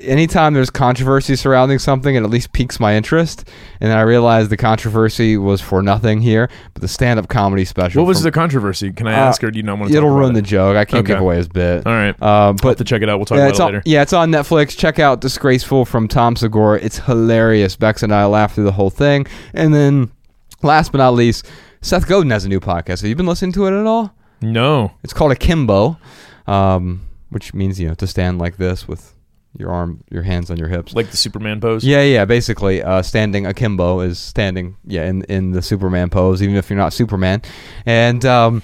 [0.00, 3.48] anytime there's controversy surrounding something, it at least piques my interest.
[3.80, 6.50] And then I realized the controversy was for nothing here.
[6.72, 8.02] But the stand-up comedy special.
[8.02, 8.92] What was from- the controversy?
[8.92, 9.96] Can I Uh, ask, or do you not want to?
[9.96, 10.76] It'll ruin about the joke.
[10.76, 11.86] I can't give away his bit.
[11.86, 12.16] All right.
[12.20, 13.18] Uh, but to check it out.
[13.18, 13.82] We'll talk yeah, about it on, later.
[13.84, 14.76] yeah, it's on Netflix.
[14.76, 16.80] Check out Disgraceful from Tom Segura.
[16.82, 17.76] It's hilarious.
[17.76, 19.26] Bex and I laughed through the whole thing.
[19.52, 20.10] And then,
[20.62, 21.46] last but not least,
[21.80, 23.02] Seth Godin has a new podcast.
[23.02, 24.14] Have you been listening to it at all?
[24.40, 24.92] No.
[25.02, 25.98] It's called Akimbo,
[26.46, 29.14] um, which means you know to stand like this with
[29.56, 30.94] your arm, your hands on your hips.
[30.94, 31.84] Like the Superman pose.
[31.84, 32.24] Yeah, yeah.
[32.24, 36.78] Basically, uh, standing akimbo is standing, yeah, in in the Superman pose, even if you're
[36.78, 37.42] not Superman.
[37.86, 38.62] And um,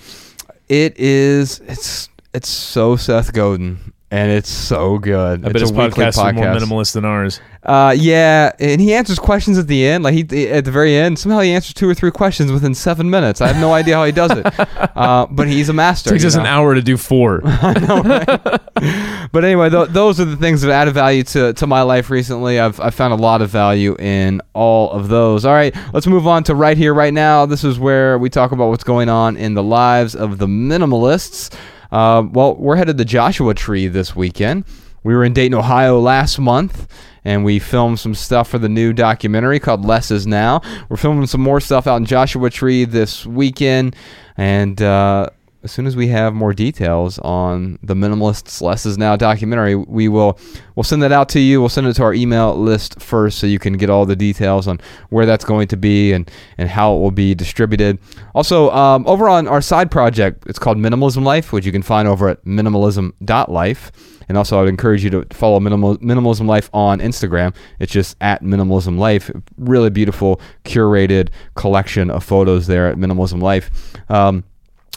[0.68, 5.40] it is, it's it's so Seth Godin, and it's so good.
[5.40, 7.40] I bet it's his a weekly podcast is more minimalist than ours.
[7.62, 10.04] Uh, yeah, and he answers questions at the end.
[10.04, 13.10] Like he at the very end, somehow he answers two or three questions within seven
[13.10, 13.40] minutes.
[13.40, 14.46] I have no idea how he does it,
[14.96, 16.10] uh, but he's a master.
[16.10, 17.42] It Takes us an hour to do four.
[19.32, 22.58] But anyway, th- those are the things that added value to, to my life recently.
[22.58, 25.44] I've, I've found a lot of value in all of those.
[25.44, 27.46] All right, let's move on to right here, right now.
[27.46, 31.54] This is where we talk about what's going on in the lives of the minimalists.
[31.90, 34.64] Uh, well, we're headed to Joshua Tree this weekend.
[35.02, 36.86] We were in Dayton, Ohio last month,
[37.24, 40.60] and we filmed some stuff for the new documentary called Less Is Now.
[40.88, 43.96] We're filming some more stuff out in Joshua Tree this weekend,
[44.36, 45.30] and uh,
[45.62, 50.08] as soon as we have more details on the Minimalists Less Is Now documentary, we
[50.08, 50.38] will
[50.74, 51.60] we'll send that out to you.
[51.60, 54.66] We'll send it to our email list first, so you can get all the details
[54.66, 54.80] on
[55.10, 57.98] where that's going to be and and how it will be distributed.
[58.34, 62.08] Also, um, over on our side project, it's called Minimalism Life, which you can find
[62.08, 63.92] over at minimalism.life.
[64.30, 67.52] And also, I would encourage you to follow Minimal, Minimalism Life on Instagram.
[67.80, 69.28] It's just at Minimalism Life.
[69.58, 73.72] Really beautiful, curated collection of photos there at Minimalism Life.
[74.08, 74.44] Um,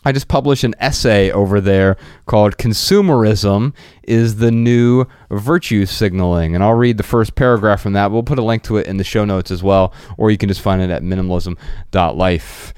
[0.06, 3.74] I just published an essay over there called Consumerism
[4.04, 6.56] is the New Virtue Signaling.
[6.56, 8.12] And I'll read the first paragraph from that.
[8.12, 10.50] We'll put a link to it in the show notes as well, or you can
[10.50, 12.74] just find it at minimalism.life.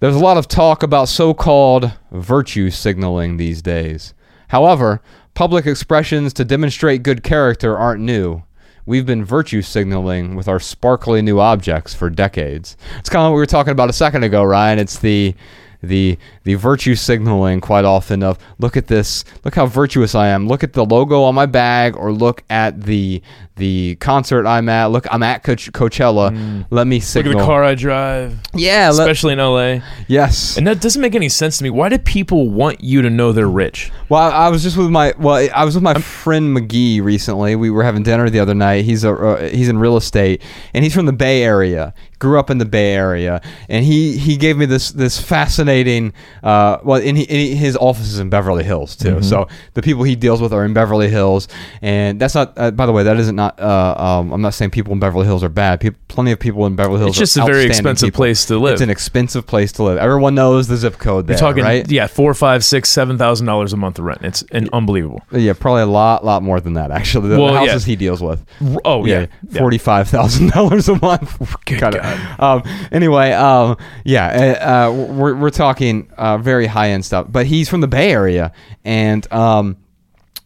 [0.00, 4.14] There's a lot of talk about so called virtue signaling these days.
[4.48, 5.02] However,
[5.34, 8.42] public expressions to demonstrate good character aren't new.
[8.86, 12.76] We've been virtue signaling with our sparkly new objects for decades.
[12.98, 14.78] It's kind of what we were talking about a second ago, Ryan.
[14.78, 15.34] It's the
[15.82, 20.46] the the virtue signaling quite often of look at this, look how virtuous I am.
[20.48, 23.22] Look at the logo on my bag, or look at the
[23.60, 24.86] the concert I'm at.
[24.90, 26.64] Look, I'm at Coach- Coachella.
[26.70, 27.34] Let me Look signal.
[27.34, 29.82] at the car I drive, Yeah, let- especially in LA.
[30.08, 30.56] yes.
[30.56, 31.70] And that doesn't make any sense to me.
[31.70, 33.92] Why do people want you to know they're rich?
[34.08, 37.54] Well, I I was just with my well, I was with my friend McGee recently.
[37.54, 38.84] We were having dinner the other night.
[38.84, 40.42] He's a uh, he's in real estate,
[40.74, 41.94] and he's from the Bay Area.
[42.18, 46.12] Grew up in the Bay Area, and he he gave me this this fascinating.
[46.42, 49.22] Uh, well, and, he, and he, his office is in Beverly Hills too.
[49.22, 51.48] So the people he deals with are in Beverly Hills,
[51.82, 52.52] and that's not.
[52.56, 53.49] Uh, by the way, that isn't not.
[53.58, 55.80] Uh, um, I'm not saying people in Beverly Hills are bad.
[55.80, 57.10] People, plenty of people in Beverly Hills.
[57.10, 58.18] It's just a very expensive people.
[58.18, 58.74] place to live.
[58.74, 59.98] It's an expensive place to live.
[59.98, 61.90] Everyone knows the zip code there, You're talking, right?
[61.90, 64.20] yeah, four, five, six, seven thousand dollars a month of rent.
[64.22, 65.22] It's an unbelievable.
[65.32, 66.90] Yeah, probably a lot, lot more than that.
[66.90, 67.60] Actually, the Well, yeah.
[67.70, 68.44] houses he deals with.
[68.84, 69.58] Oh yeah, yeah.
[69.60, 71.36] forty-five thousand dollars a month.
[71.66, 71.96] Good God.
[72.40, 77.26] Um, anyway, um, yeah, uh, uh, we're we're talking uh, very high-end stuff.
[77.30, 78.52] But he's from the Bay Area,
[78.84, 79.76] and um,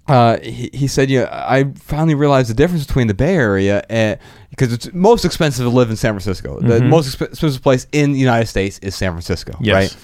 [0.06, 4.18] uh, he, he said, "Yeah, I finally realized the difference between the Bay Area and."
[4.50, 6.60] Because it's most expensive to live in San Francisco.
[6.60, 9.64] The most expensive place in the United States is San Francisco, Mm-hmm.
[9.64, 9.96] Yes.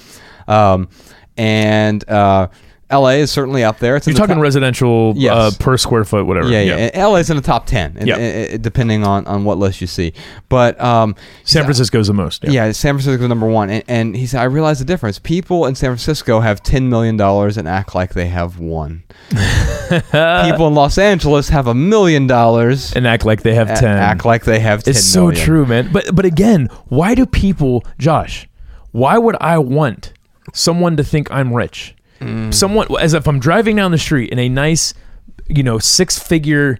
[0.49, 0.73] right?
[0.73, 0.89] Um,
[1.37, 2.49] and uh,
[2.91, 3.21] L.A.
[3.21, 3.97] is certainly up there.
[3.97, 5.33] It's You're the talking top- residential Yes.
[5.33, 6.49] uh, per square foot, whatever.
[6.51, 6.77] yeah, yeah.
[6.77, 8.57] And LA's in the top ten, Yeah.
[8.59, 10.13] depending on, on what list you see.
[10.49, 11.15] But um,
[11.45, 12.45] San Francisco's the most.
[12.45, 12.73] yeah.
[12.73, 15.19] San Francisco's number one, and, and he said, I realized the difference.
[15.19, 19.05] People in San Francisco have ten million dollars and act like they have one.
[19.91, 23.97] People in Los Angeles have a million dollars and act like they have ten.
[23.97, 25.45] act like they have ten it's so million.
[25.45, 25.91] true, man.
[25.93, 28.49] But but again, why do people, Josh?
[28.93, 30.13] Why would I want
[30.53, 31.95] someone to think I'm rich?
[32.21, 32.53] Mm.
[32.53, 34.95] Someone as if I'm driving down the street in a nice,
[35.49, 36.79] you know, six figure,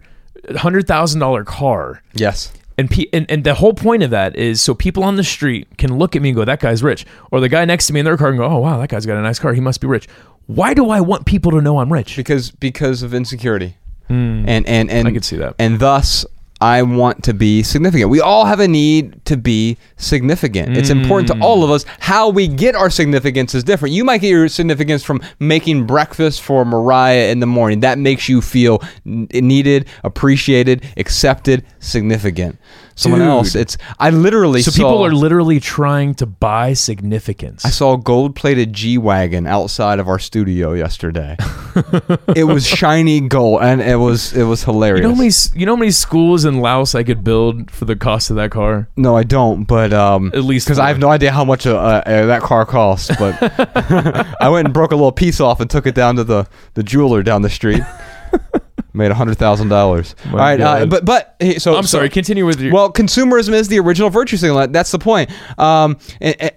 [0.57, 2.03] hundred thousand dollar car.
[2.13, 2.53] Yes.
[2.79, 5.69] And, pe- and and the whole point of that is so people on the street
[5.77, 8.01] can look at me and go, "That guy's rich," or the guy next to me
[8.01, 9.53] in their car and go, "Oh wow, that guy's got a nice car.
[9.53, 10.09] He must be rich."
[10.47, 12.17] Why do I want people to know I'm rich?
[12.17, 13.77] Because because of insecurity,
[14.09, 15.07] and and and Hmm.
[15.07, 15.55] I could see that.
[15.59, 16.25] and thus
[16.61, 18.11] I want to be significant.
[18.11, 20.77] We all have a need to be significant.
[20.77, 21.75] It's important to all of mm.
[21.75, 21.85] us.
[22.01, 23.95] How we get our significance is different.
[23.95, 27.81] You might get your significance from making breakfast for Mariah in the morning.
[27.81, 32.59] That makes you feel needed, appreciated, accepted, significant.
[33.01, 33.31] Someone Dude.
[33.31, 37.65] else, it's I literally So saw, people are literally trying to buy significance.
[37.65, 41.37] I saw a gold-plated G-wagon outside of our studio yesterday.
[42.37, 45.03] it was shiny gold, and it was it was hilarious.
[45.03, 47.87] you know how many you know how many schools in Laos I could build for
[47.87, 48.89] the cost of that car?
[48.99, 49.65] No, I don't.
[49.65, 52.67] But um, At least because I have no idea how much uh, uh, that car
[52.67, 53.11] costs.
[53.19, 53.39] But
[54.43, 56.83] I went and broke a little piece off and took it down to the the
[56.83, 57.83] jeweler down the street.
[58.93, 60.15] Made a hundred thousand dollars.
[60.31, 62.09] All right, uh, but but hey, so I'm so- sorry.
[62.09, 62.73] Continue with your.
[62.73, 64.73] Well, consumerism is the original virtue signaling.
[64.73, 65.31] That's the point.
[65.59, 65.97] Um,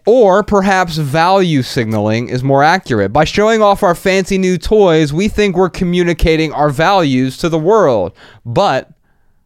[0.07, 3.13] or perhaps value signaling is more accurate.
[3.13, 7.59] By showing off our fancy new toys, we think we're communicating our values to the
[7.59, 8.13] world,
[8.45, 8.89] but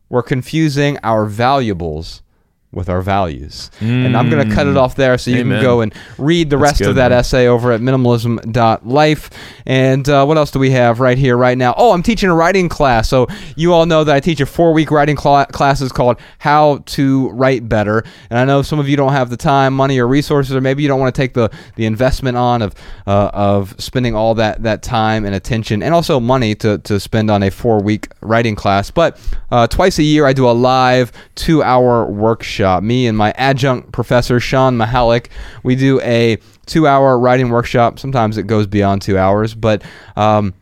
[0.09, 2.21] we're confusing our valuables
[2.77, 3.69] with our values.
[3.81, 5.57] And I'm going to cut it off there so you Amen.
[5.57, 7.19] can go and read the That's rest of that man.
[7.19, 9.29] essay over at minimalism.life.
[9.65, 11.73] And uh, what else do we have right here, right now?
[11.75, 13.09] Oh, I'm teaching a writing class.
[13.09, 16.77] So you all know that I teach a four week writing cla classes called How
[16.85, 18.03] to Write Better.
[18.29, 20.83] And I know some of you don't have the time, money, or resources, or maybe
[20.83, 22.75] you don't want to take the, the investment on of,
[23.07, 27.31] uh, of spending all that, that time and attention and also money to, to spend
[27.31, 28.91] on a four week writing class.
[28.91, 29.19] But
[29.51, 32.66] uh, twice a year, I do a live two hour workshop.
[32.81, 35.27] Me and my adjunct professor, Shawn Mihalick,
[35.63, 37.99] we do a two hour writing workshop.
[37.99, 39.83] Sometimes it goes beyond two hours, but
[40.15, 40.53] um,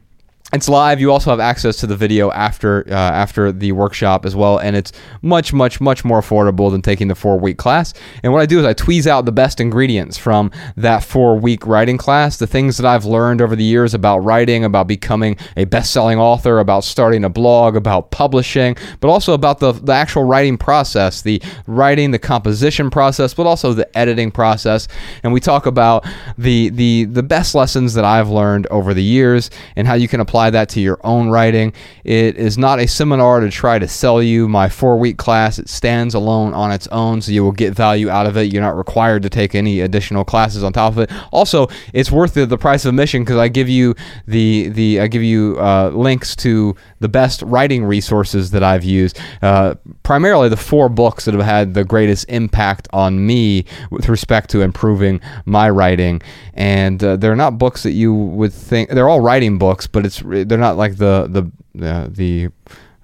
[0.55, 0.99] it's live.
[0.99, 4.75] You also have access to the video after uh, after the workshop as well, and
[4.75, 4.91] it's
[5.21, 7.93] much, much, much more affordable than taking the four week class.
[8.23, 11.67] And what I do is I tweeze out the best ingredients from that four week
[11.67, 15.65] writing class, the things that I've learned over the years about writing, about becoming a
[15.65, 20.23] best selling author, about starting a blog, about publishing, but also about the, the actual
[20.23, 24.87] writing process, the writing, the composition process, but also the editing process.
[25.23, 26.05] And we talk about
[26.37, 30.21] the the the best lessons that I've learned over the years and how you can
[30.21, 31.73] apply that to your own writing.
[32.03, 35.59] It is not a seminar to try to sell you my four week class.
[35.59, 38.53] It stands alone on its own, so you will get value out of it.
[38.53, 41.11] You're not required to take any additional classes on top of it.
[41.31, 43.95] Also, it's worth the, the price of admission because I give you
[44.27, 49.19] the the I give you uh, links to the best writing resources that I've used.
[49.41, 54.49] Uh, primarily the four books that have had the greatest impact on me with respect
[54.51, 56.21] to improving my writing.
[56.53, 60.21] And uh, they're not books that you would think they're all writing books, but it's
[60.25, 61.27] they're not like the
[61.75, 62.49] the uh, the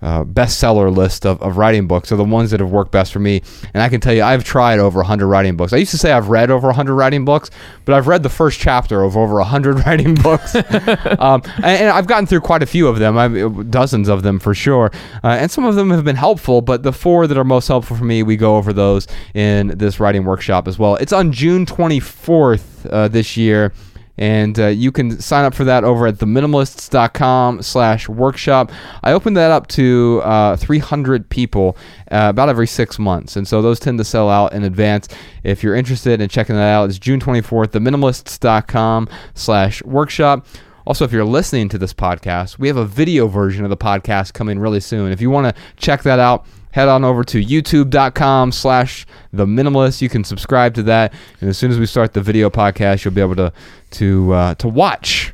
[0.02, 3.20] uh, bestseller list of, of writing books are the ones that have worked best for
[3.20, 3.42] me.
[3.74, 5.74] And I can tell you, I've tried over 100 writing books.
[5.74, 7.52] I used to say I've read over 100 writing books,
[7.86, 10.56] but I've read the first chapter of over 100 writing books.
[11.20, 14.40] um, and, and I've gotten through quite a few of them, I've, dozens of them
[14.40, 14.92] for sure.
[15.24, 17.96] Uh, and some of them have been helpful, but the four that are most helpful
[17.98, 20.96] for me, we go over those in this writing workshop as well.
[20.96, 23.72] It's on June 24th uh, this year
[24.18, 28.72] and uh, you can sign up for that over at theminimalists.com slash workshop.
[29.04, 31.78] I opened that up to uh, 300 people
[32.12, 33.36] uh, about every six months.
[33.36, 35.08] And so those tend to sell out in advance.
[35.44, 40.46] If you're interested in checking that out it's june 24th theminimalists.com slash workshop.
[40.86, 44.34] Also, if you're listening to this podcast, we have a video version of the podcast
[44.34, 45.12] coming really soon.
[45.12, 50.02] If you want to check that out, head on over to youtube.com slash the minimalist
[50.02, 53.14] you can subscribe to that and as soon as we start the video podcast you'll
[53.14, 53.52] be able to
[53.90, 55.34] to uh, to watch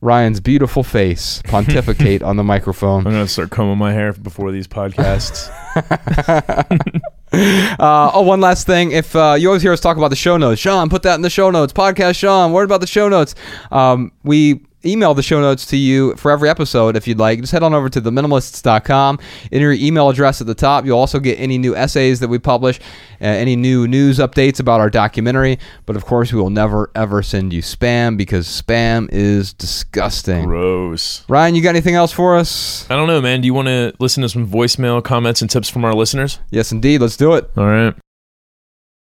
[0.00, 4.66] ryan's beautiful face pontificate on the microphone I'm gonna start combing my hair before these
[4.68, 5.50] podcasts.
[7.32, 8.92] Uh, oh, one last thing.
[8.92, 11.22] If uh, you always hear us talk about the show notes, Shawn, put that in
[11.22, 11.72] the show notes.
[11.72, 13.34] Podcast Shawn, what about the show notes?
[13.70, 17.40] Um, we email the show notes to you for every episode if you'd like.
[17.40, 19.18] Just head on over to theminimalists.com.
[19.50, 20.84] Enter your email address at the top.
[20.84, 22.80] You'll also get any new essays that we publish,
[23.20, 25.58] uh, any new news updates about our documentary.
[25.86, 30.46] But of course, we will never, ever send you spam because spam is disgusting.
[30.46, 31.24] Gross.
[31.28, 32.88] Ryan, you got anything else for us?
[32.90, 33.40] I don't know, man.
[33.40, 36.38] Do you want to listen to some voicemail comments and tips from our listeners?
[36.50, 37.00] Yes, indeed.
[37.00, 37.50] Let's do it.
[37.56, 37.94] All right.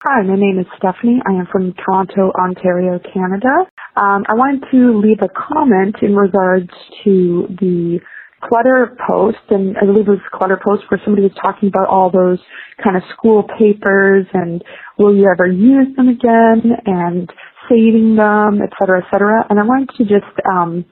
[0.08, 1.20] Hi, my name is Stephanie.
[1.28, 3.66] I am from Toronto, Ontario, Canada.
[3.96, 6.70] Um, I wanted to leave a comment in regards
[7.04, 8.00] to the
[8.44, 12.12] clutter post, and I believe it was clutter post where somebody was talking about all
[12.12, 12.40] those
[12.84, 14.64] kind of school papers and
[15.00, 17.32] will you ever use them again and
[17.70, 19.46] saving them, et cetera, et cetera.
[19.50, 20.86] And I wanted to just um,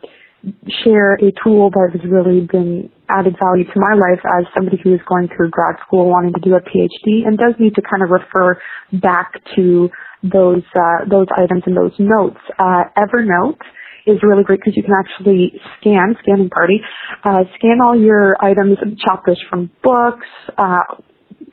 [0.83, 4.93] share a tool that has really been added value to my life as somebody who
[4.93, 8.01] is going through grad school wanting to do a PhD and does need to kind
[8.01, 8.59] of refer
[9.01, 9.89] back to
[10.23, 12.39] those uh, those items and those notes.
[12.57, 13.59] Uh, Evernote
[14.07, 16.79] is really great because you can actually scan, scanning party,
[17.23, 20.83] uh, scan all your items and chapters from books, uh,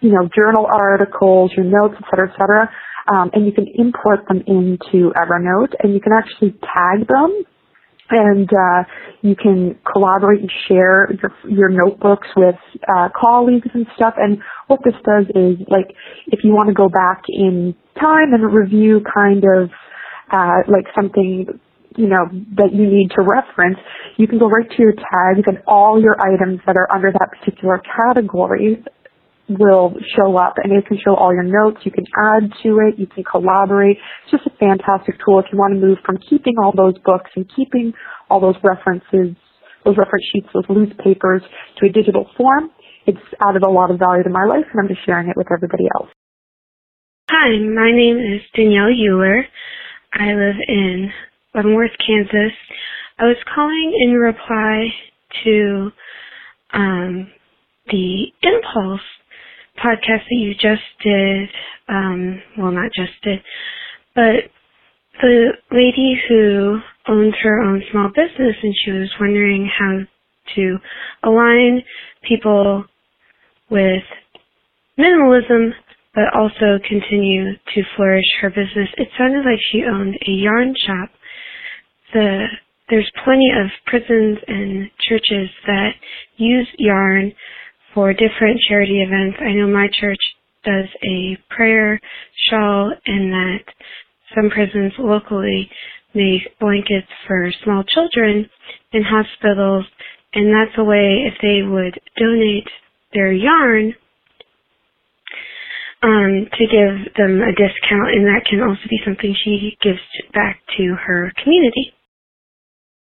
[0.03, 2.71] you know, journal articles, your notes, et cetera, et cetera.
[3.13, 7.45] Um, and you can import them into Evernote and you can actually tag them
[8.11, 8.85] and uh,
[9.23, 12.57] you can collaborate and share your, your notebooks with
[12.89, 14.15] uh, colleagues and stuff.
[14.17, 15.95] And what this does is, like,
[16.27, 19.71] if you want to go back in time and review kind of
[20.33, 21.47] uh, like something
[21.97, 22.25] you know
[22.57, 23.79] that you need to reference,
[24.17, 27.29] you can go right to your tags and all your items that are under that
[27.39, 28.83] particular category
[29.59, 31.81] will show up and it can show all your notes.
[31.85, 32.99] You can add to it.
[32.99, 33.97] You can collaborate.
[34.23, 37.31] It's just a fantastic tool if you want to move from keeping all those books
[37.35, 37.93] and keeping
[38.29, 39.35] all those references,
[39.85, 41.43] those reference sheets, those loose papers
[41.79, 42.71] to a digital form.
[43.07, 45.49] It's added a lot of value to my life and I'm just sharing it with
[45.53, 46.11] everybody else.
[47.31, 49.45] Hi, my name is Danielle Euler.
[50.15, 51.11] I live in
[51.55, 52.53] Leavenworth, Kansas.
[53.19, 54.89] I was calling in reply
[55.45, 55.91] to
[56.73, 57.31] um,
[57.87, 59.01] the Impulse
[59.83, 61.49] podcast that you just did,
[61.89, 63.41] um, well, not just did,
[64.15, 64.51] but
[65.21, 66.79] the lady who
[67.09, 70.01] owns her own small business and she was wondering how
[70.55, 70.77] to
[71.23, 71.83] align
[72.27, 72.85] people
[73.71, 74.03] with
[74.99, 75.71] minimalism
[76.15, 78.89] but also continue to flourish her business.
[78.97, 81.11] It sounded like she owned a yarn shop.
[82.13, 82.47] The
[82.89, 85.91] there's plenty of prisons and churches that
[86.37, 87.33] use yarn
[87.95, 89.39] for different charity events.
[89.41, 90.21] I know my church
[90.65, 92.01] does a prayer
[92.51, 93.65] shawl and that
[94.35, 95.71] some prisons locally
[96.15, 98.49] make blankets for small children
[98.93, 99.87] in hospitals
[100.35, 102.69] and that's a way if they would donate
[103.13, 103.95] their yarn
[106.03, 109.99] um, to give them a discount and that can also be something she gives
[110.33, 111.93] back to her community.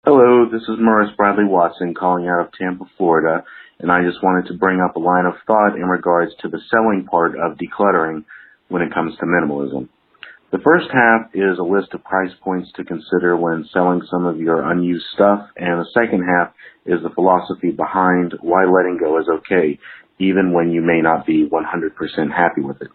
[0.05, 3.45] Hello, this is Morris Bradley Watson calling out of Tampa, Florida,
[3.81, 6.61] and I just wanted to bring up a line of thought in regards to the
[6.71, 8.25] selling part of decluttering
[8.69, 9.89] when it comes to minimalism.
[10.51, 14.41] The first half is a list of price points to consider when selling some of
[14.41, 16.55] your unused stuff, and the second half
[16.87, 19.79] is the philosophy behind why letting go is okay,
[20.19, 22.89] even when you may not be 100% happy with it.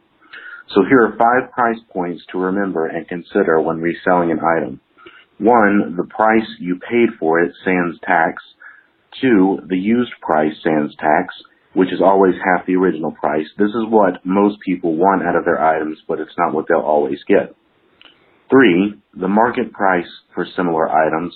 [0.70, 4.82] So here are five price points to remember and consider when reselling an item.
[5.38, 8.42] One, the price you paid for it sans tax.
[9.22, 11.34] Two, the used price sans tax,
[11.74, 13.48] which is always half the original price.
[13.58, 16.80] This is what most people want out of their items, but it's not what they'll
[16.80, 17.56] always get.
[18.50, 21.34] Three, the market price for similar items.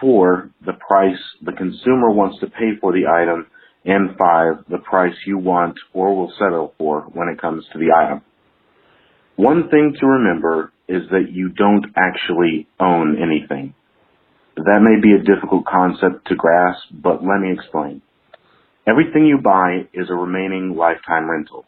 [0.00, 3.46] Four, the price the consumer wants to pay for the item.
[3.84, 7.92] And five, the price you want or will settle for when it comes to the
[7.96, 8.22] item.
[9.36, 13.74] One thing to remember is that you don't actually own anything.
[14.56, 18.02] That may be a difficult concept to grasp, but let me explain.
[18.86, 21.64] Everything you buy is a remaining lifetime rental,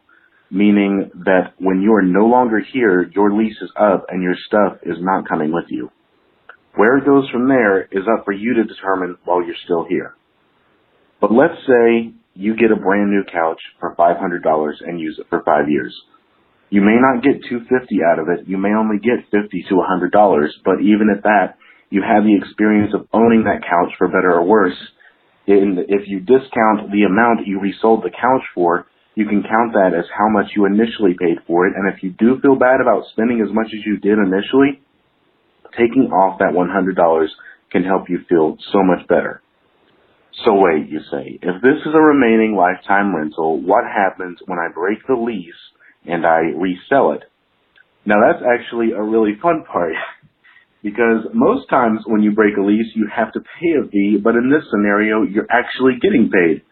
[0.50, 4.78] meaning that when you are no longer here, your lease is up and your stuff
[4.82, 5.90] is not coming with you.
[6.76, 10.14] Where it goes from there is up for you to determine while you're still here.
[11.20, 15.42] But let's say you get a brand new couch for $500 and use it for
[15.44, 15.94] five years.
[16.68, 18.48] You may not get 250 out of it.
[18.48, 21.56] You may only get 50 to $100, but even at that,
[21.94, 24.74] you have the experience of owning that couch for better or worse.
[25.46, 29.94] And if you discount the amount you resold the couch for, you can count that
[29.94, 31.74] as how much you initially paid for it.
[31.78, 34.82] And if you do feel bad about spending as much as you did initially,
[35.78, 37.26] taking off that $100
[37.70, 39.40] can help you feel so much better.
[40.44, 44.66] So wait, you say, if this is a remaining lifetime rental, what happens when I
[44.74, 45.62] break the lease
[46.04, 47.22] and I resell it.
[48.04, 49.94] Now that's actually a really fun part
[50.84, 54.36] because most times when you break a lease, you have to pay a fee, but
[54.36, 56.62] in this scenario, you're actually getting paid.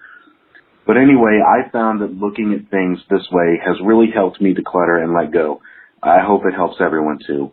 [0.86, 5.02] But anyway, I found that looking at things this way has really helped me declutter
[5.02, 5.62] and let go.
[6.02, 7.52] I hope it helps everyone too.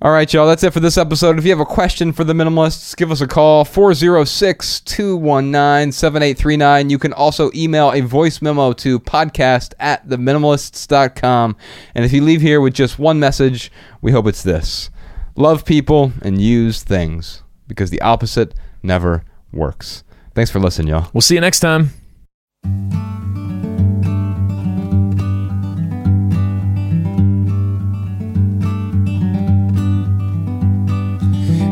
[0.00, 1.38] All right, y'all, that's it for this episode.
[1.38, 6.90] If you have a question for the minimalists, give us a call 406 219 7839.
[6.90, 11.56] You can also email a voice memo to podcast at theminimalists.com.
[11.96, 14.90] And if you leave here with just one message, we hope it's this
[15.36, 20.04] love people and use things because the opposite never works.
[20.34, 21.08] Thanks for listening, y'all.
[21.12, 21.90] We'll see you next time.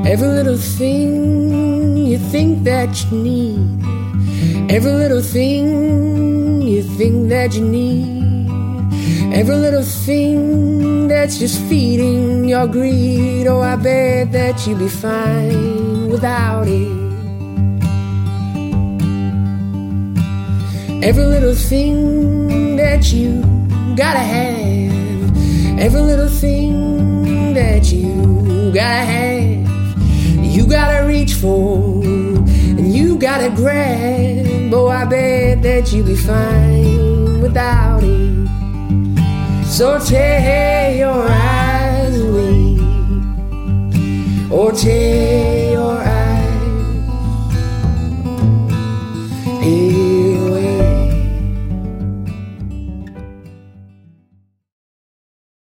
[0.07, 4.71] Every little thing you think that you need.
[4.71, 8.30] Every little thing you think that you need.
[9.33, 13.47] Every little thing that's just feeding your greed.
[13.47, 17.01] Oh, I bet that you'd be fine without it.
[21.03, 23.43] Every little thing that you
[23.97, 25.79] gotta have.
[25.79, 29.71] Every little thing that you gotta have.
[30.45, 34.75] You gotta reach for and you gotta grab.
[34.75, 38.40] Oh, I bet that you'd be fine without it.
[39.81, 42.79] So tear your eyes away,
[44.51, 46.10] or tear your eyes.